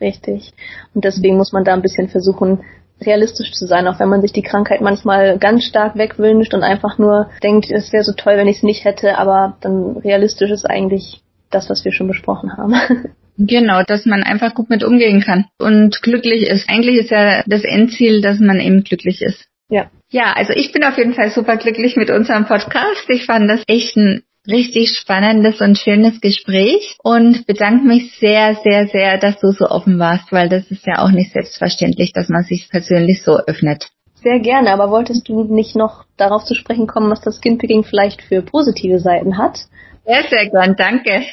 [0.00, 0.52] Richtig.
[0.94, 2.64] Und deswegen muss man da ein bisschen versuchen,
[3.00, 6.98] realistisch zu sein, auch wenn man sich die Krankheit manchmal ganz stark wegwünscht und einfach
[6.98, 10.68] nur denkt, es wäre so toll, wenn ich es nicht hätte, aber dann realistisch ist
[10.68, 12.74] eigentlich das, was wir schon besprochen haben.
[13.38, 16.68] Genau, dass man einfach gut mit umgehen kann und glücklich ist.
[16.68, 19.46] Eigentlich ist ja das Endziel, dass man eben glücklich ist.
[19.70, 19.90] Ja.
[20.10, 23.08] Ja, also ich bin auf jeden Fall super glücklich mit unserem Podcast.
[23.08, 28.88] Ich fand das echt ein richtig spannendes und schönes Gespräch und bedanke mich sehr, sehr,
[28.88, 32.42] sehr, dass du so offen warst, weil das ist ja auch nicht selbstverständlich, dass man
[32.42, 33.88] sich persönlich so öffnet.
[34.22, 38.22] Sehr gerne, aber wolltest du nicht noch darauf zu sprechen kommen, was das Skinpicking vielleicht
[38.22, 39.58] für positive Seiten hat?
[40.04, 41.22] Sehr, sehr gern, danke.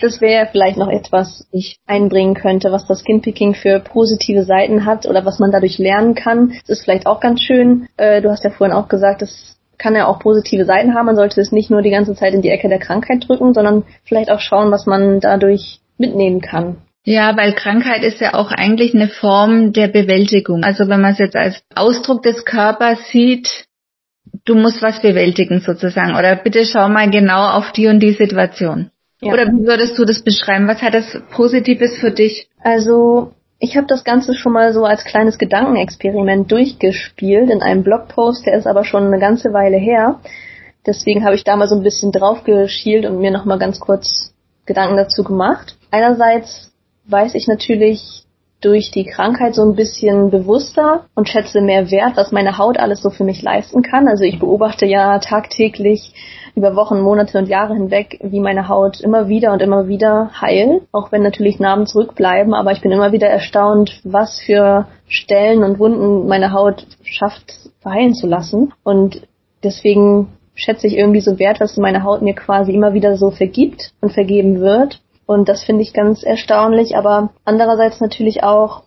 [0.00, 5.06] Das wäre vielleicht noch etwas, ich einbringen könnte, was das Skinpicking für positive Seiten hat
[5.06, 6.50] oder was man dadurch lernen kann.
[6.60, 7.88] Das ist vielleicht auch ganz schön.
[7.96, 11.06] Äh, du hast ja vorhin auch gesagt, es kann ja auch positive Seiten haben.
[11.06, 13.84] Man sollte es nicht nur die ganze Zeit in die Ecke der Krankheit drücken, sondern
[14.04, 16.78] vielleicht auch schauen, was man dadurch mitnehmen kann.
[17.04, 20.62] Ja, weil Krankheit ist ja auch eigentlich eine Form der Bewältigung.
[20.62, 23.64] Also wenn man es jetzt als Ausdruck des Körpers sieht,
[24.44, 26.16] du musst was bewältigen sozusagen.
[26.16, 28.90] Oder bitte schau mal genau auf die und die Situation.
[29.20, 29.32] Ja.
[29.32, 30.68] Oder wie würdest du das beschreiben?
[30.68, 32.48] Was hat das Positives für dich?
[32.62, 38.46] Also ich habe das Ganze schon mal so als kleines Gedankenexperiment durchgespielt in einem Blogpost,
[38.46, 40.20] der ist aber schon eine ganze Weile her.
[40.86, 44.32] Deswegen habe ich da mal so ein bisschen drauf geschielt und mir nochmal ganz kurz
[44.64, 45.76] Gedanken dazu gemacht.
[45.90, 46.72] Einerseits
[47.06, 48.24] weiß ich natürlich
[48.60, 53.02] durch die Krankheit so ein bisschen bewusster und schätze mehr wert, was meine Haut alles
[53.02, 54.08] so für mich leisten kann.
[54.08, 56.12] Also ich beobachte ja tagtäglich
[56.58, 60.82] über Wochen, Monate und Jahre hinweg, wie meine Haut immer wieder und immer wieder heilt,
[60.92, 65.78] auch wenn natürlich Narben zurückbleiben, aber ich bin immer wieder erstaunt, was für Stellen und
[65.78, 69.22] Wunden meine Haut schafft verheilen zu lassen und
[69.62, 73.92] deswegen schätze ich irgendwie so wert, was meine Haut mir quasi immer wieder so vergibt
[74.00, 75.00] und vergeben wird.
[75.24, 78.82] Und das finde ich ganz erstaunlich, aber andererseits natürlich auch,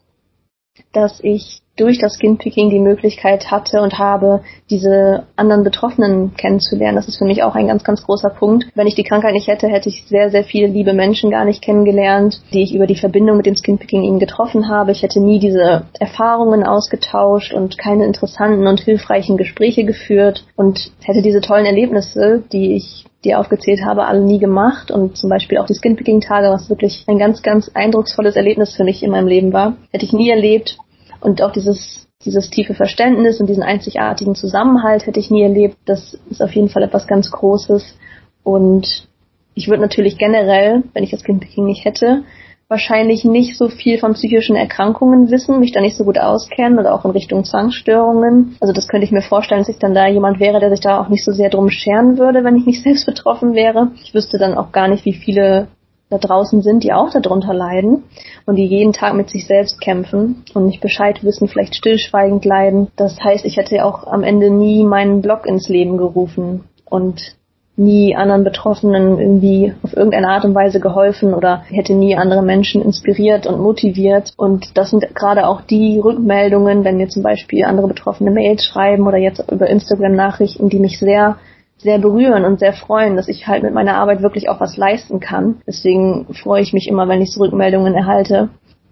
[0.91, 6.95] dass ich durch das Skinpicking die Möglichkeit hatte und habe, diese anderen Betroffenen kennenzulernen.
[6.95, 8.67] Das ist für mich auch ein ganz, ganz großer Punkt.
[8.75, 11.63] Wenn ich die Krankheit nicht hätte, hätte ich sehr, sehr viele liebe Menschen gar nicht
[11.63, 14.91] kennengelernt, die ich über die Verbindung mit dem Skinpicking eben getroffen habe.
[14.91, 21.21] Ich hätte nie diese Erfahrungen ausgetauscht und keine interessanten und hilfreichen Gespräche geführt und hätte
[21.21, 25.67] diese tollen Erlebnisse, die ich dir aufgezählt habe, alle nie gemacht und zum Beispiel auch
[25.67, 29.77] die Skinpicking-Tage, was wirklich ein ganz, ganz eindrucksvolles Erlebnis für mich in meinem Leben war,
[29.91, 30.77] hätte ich nie erlebt,
[31.21, 35.77] und auch dieses, dieses tiefe Verständnis und diesen einzigartigen Zusammenhalt hätte ich nie erlebt.
[35.85, 37.95] Das ist auf jeden Fall etwas ganz Großes.
[38.43, 39.07] Und
[39.53, 42.23] ich würde natürlich generell, wenn ich das Kindpicking nicht hätte,
[42.71, 46.93] wahrscheinlich nicht so viel von psychischen Erkrankungen wissen, mich da nicht so gut auskennen oder
[46.93, 48.55] auch in Richtung Zwangsstörungen.
[48.61, 51.01] Also das könnte ich mir vorstellen, dass ich dann da jemand wäre, der sich da
[51.01, 53.91] auch nicht so sehr drum scheren würde, wenn ich nicht selbst betroffen wäre.
[54.01, 55.67] Ich wüsste dann auch gar nicht, wie viele
[56.11, 58.03] da draußen sind, die auch darunter leiden
[58.45, 62.89] und die jeden Tag mit sich selbst kämpfen und nicht Bescheid wissen, vielleicht stillschweigend leiden.
[62.97, 67.35] Das heißt, ich hätte auch am Ende nie meinen Blog ins Leben gerufen und
[67.77, 72.81] nie anderen Betroffenen irgendwie auf irgendeine Art und Weise geholfen oder hätte nie andere Menschen
[72.81, 74.33] inspiriert und motiviert.
[74.35, 79.07] Und das sind gerade auch die Rückmeldungen, wenn mir zum Beispiel andere Betroffene Mails schreiben
[79.07, 81.37] oder jetzt über Instagram Nachrichten, die mich sehr
[81.81, 85.19] sehr berühren und sehr freuen, dass ich halt mit meiner Arbeit wirklich auch was leisten
[85.19, 85.61] kann.
[85.67, 88.49] Deswegen freue ich mich immer, wenn ich so Rückmeldungen erhalte.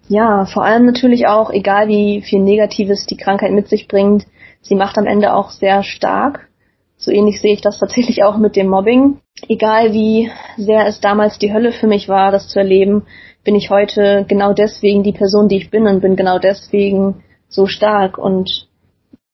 [0.08, 4.26] Ja, vor allem natürlich auch, egal wie viel Negatives die Krankheit mit sich bringt,
[4.62, 6.50] sie macht am Ende auch sehr stark.
[6.98, 9.20] So ähnlich sehe ich das tatsächlich auch mit dem Mobbing.
[9.48, 13.04] Egal wie sehr es damals die Hölle für mich war, das zu erleben,
[13.44, 17.68] bin ich heute genau deswegen die Person, die ich bin und bin genau deswegen so
[17.68, 18.68] stark und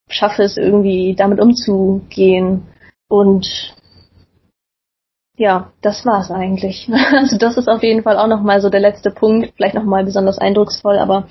[0.10, 2.64] schaffe es irgendwie damit umzugehen.
[3.08, 3.76] Und
[5.38, 6.90] ja, das war's eigentlich.
[7.12, 10.38] Also das ist auf jeden Fall auch nochmal so der letzte Punkt, vielleicht nochmal besonders
[10.38, 11.28] eindrucksvoll, aber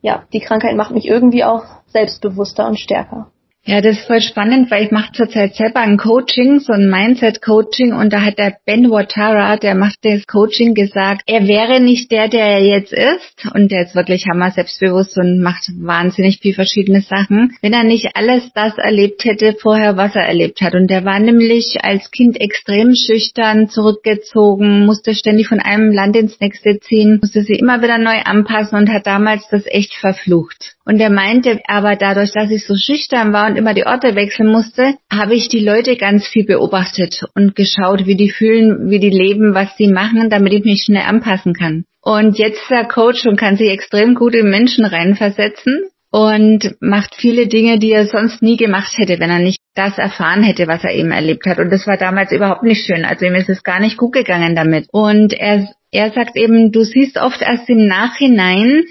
[0.00, 3.30] ja, die Krankheit macht mich irgendwie auch selbstbewusster und stärker.
[3.64, 7.92] Ja, das ist voll spannend, weil ich mache zurzeit selber ein Coaching, so ein Mindset-Coaching
[7.92, 12.26] und da hat der Ben Watara, der macht das Coaching, gesagt, er wäre nicht der,
[12.26, 17.02] der er jetzt ist und der ist wirklich hammer selbstbewusst und macht wahnsinnig viel verschiedene
[17.02, 20.74] Sachen, wenn er nicht alles das erlebt hätte vorher, was er erlebt hat.
[20.74, 26.40] Und der war nämlich als Kind extrem schüchtern, zurückgezogen, musste ständig von einem Land ins
[26.40, 30.74] nächste ziehen, musste sich immer wieder neu anpassen und hat damals das echt verflucht.
[30.84, 34.48] Und er meinte aber dadurch, dass ich so schüchtern war und immer die Orte wechseln
[34.48, 39.10] musste, habe ich die Leute ganz viel beobachtet und geschaut, wie die fühlen, wie die
[39.10, 41.84] leben, was sie machen, damit ich mich schnell anpassen kann.
[42.00, 47.14] Und jetzt ist er Coach und kann sich extrem gut in Menschen reinversetzen und macht
[47.14, 50.84] viele Dinge, die er sonst nie gemacht hätte, wenn er nicht das erfahren hätte, was
[50.84, 51.58] er eben erlebt hat.
[51.58, 53.04] Und das war damals überhaupt nicht schön.
[53.04, 54.88] Also ihm ist es gar nicht gut gegangen damit.
[54.92, 58.84] Und er, er sagt eben, du siehst oft erst im Nachhinein,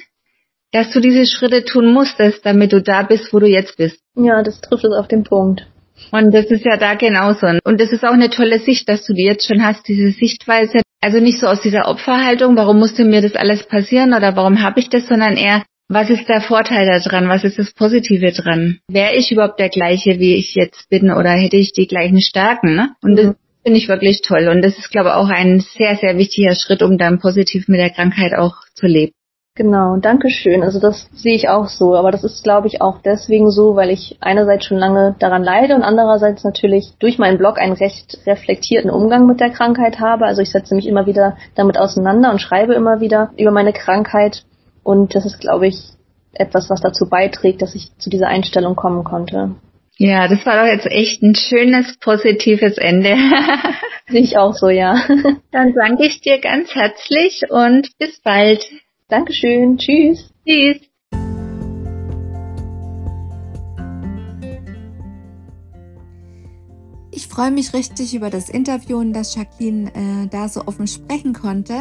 [0.72, 4.00] dass du diese Schritte tun musstest, damit du da bist, wo du jetzt bist.
[4.16, 5.68] Ja, das trifft es auf den Punkt.
[6.12, 7.48] Und das ist ja da genauso.
[7.64, 10.82] Und das ist auch eine tolle Sicht, dass du die jetzt schon hast, diese Sichtweise.
[11.02, 14.80] Also nicht so aus dieser Opferhaltung, warum musste mir das alles passieren oder warum habe
[14.80, 17.28] ich das, sondern eher, was ist der Vorteil daran?
[17.28, 18.80] Was ist das Positive dran?
[18.88, 22.76] Wäre ich überhaupt der gleiche, wie ich jetzt bin oder hätte ich die gleichen Stärken?
[22.76, 22.90] Ne?
[23.02, 23.36] Und das mhm.
[23.64, 24.48] finde ich wirklich toll.
[24.48, 27.80] Und das ist, glaube ich, auch ein sehr, sehr wichtiger Schritt, um dann positiv mit
[27.80, 29.14] der Krankheit auch zu leben.
[29.56, 30.64] Genau, danke schön.
[30.64, 33.90] Also das sehe ich auch so, aber das ist, glaube ich, auch deswegen so, weil
[33.90, 38.90] ich einerseits schon lange daran leide und andererseits natürlich durch meinen Blog einen recht reflektierten
[38.90, 40.26] Umgang mit der Krankheit habe.
[40.26, 44.46] Also ich setze mich immer wieder damit auseinander und schreibe immer wieder über meine Krankheit
[44.84, 45.76] und das ist, glaube ich,
[46.34, 49.56] etwas, was dazu beiträgt, dass ich zu dieser Einstellung kommen konnte.
[49.98, 53.18] Ja, das war doch jetzt echt ein schönes, positives Ende.
[54.08, 54.96] Sehe ich auch so, ja.
[55.52, 58.66] Dann danke ich dir ganz herzlich und bis bald.
[59.12, 59.78] Dankeschön.
[59.78, 60.32] Tschüss.
[60.48, 60.78] Tschüss.
[67.12, 71.34] Ich freue mich richtig über das Interview und dass Jacqueline äh, da so offen sprechen
[71.34, 71.74] konnte,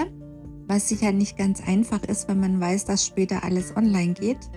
[0.66, 4.50] was sicher nicht ganz einfach ist, wenn man weiß, dass später alles online geht.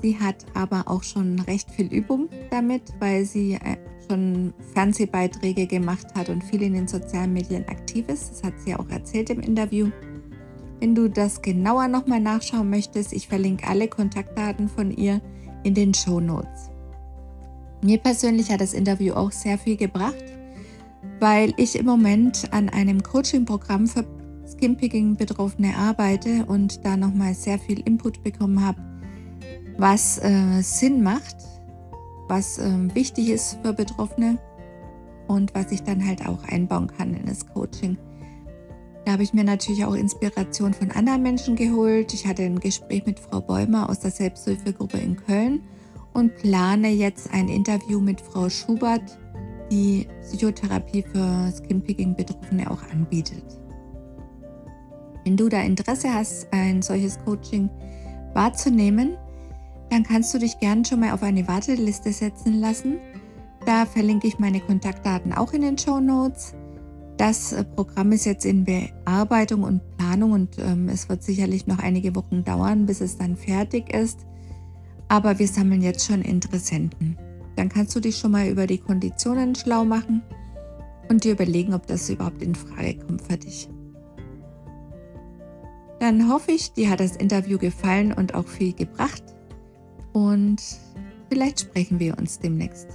[0.00, 3.76] Sie hat aber auch schon recht viel Übung damit, weil sie äh,
[4.08, 8.30] schon Fernsehbeiträge gemacht hat und viel in den sozialen Medien aktiv ist.
[8.30, 9.90] Das hat sie auch erzählt im Interview.
[10.82, 15.20] Wenn du das genauer nochmal nachschauen möchtest, ich verlinke alle Kontaktdaten von ihr
[15.62, 16.70] in den Show Notes.
[17.84, 20.24] Mir persönlich hat das Interview auch sehr viel gebracht,
[21.20, 24.04] weil ich im Moment an einem Coaching-Programm für
[24.44, 28.82] Skinpicking-Betroffene arbeite und da nochmal sehr viel Input bekommen habe,
[29.78, 31.36] was äh, Sinn macht,
[32.26, 34.36] was äh, wichtig ist für Betroffene
[35.28, 37.96] und was ich dann halt auch einbauen kann in das Coaching.
[39.04, 42.14] Da habe ich mir natürlich auch Inspiration von anderen Menschen geholt.
[42.14, 45.62] Ich hatte ein Gespräch mit Frau Bäumer aus der Selbsthilfegruppe in Köln
[46.12, 49.18] und plane jetzt ein Interview mit Frau Schubert,
[49.72, 53.44] die Psychotherapie für Skinpicking-Betroffene auch anbietet.
[55.24, 57.70] Wenn du da Interesse hast, ein solches Coaching
[58.34, 59.16] wahrzunehmen,
[59.90, 62.98] dann kannst du dich gerne schon mal auf eine Warteliste setzen lassen.
[63.66, 66.54] Da verlinke ich meine Kontaktdaten auch in den Show Notes.
[67.16, 71.78] Das äh, Programm ist jetzt in Bearbeitung und Planung und ähm, es wird sicherlich noch
[71.78, 74.26] einige Wochen dauern, bis es dann fertig ist.
[75.08, 77.18] Aber wir sammeln jetzt schon Interessenten.
[77.56, 80.22] Dann kannst du dich schon mal über die Konditionen schlau machen
[81.08, 83.68] und dir überlegen, ob das überhaupt in Frage kommt für dich.
[86.00, 89.22] Dann hoffe ich, dir hat das Interview gefallen und auch viel gebracht.
[90.12, 90.60] Und
[91.28, 92.88] vielleicht sprechen wir uns demnächst.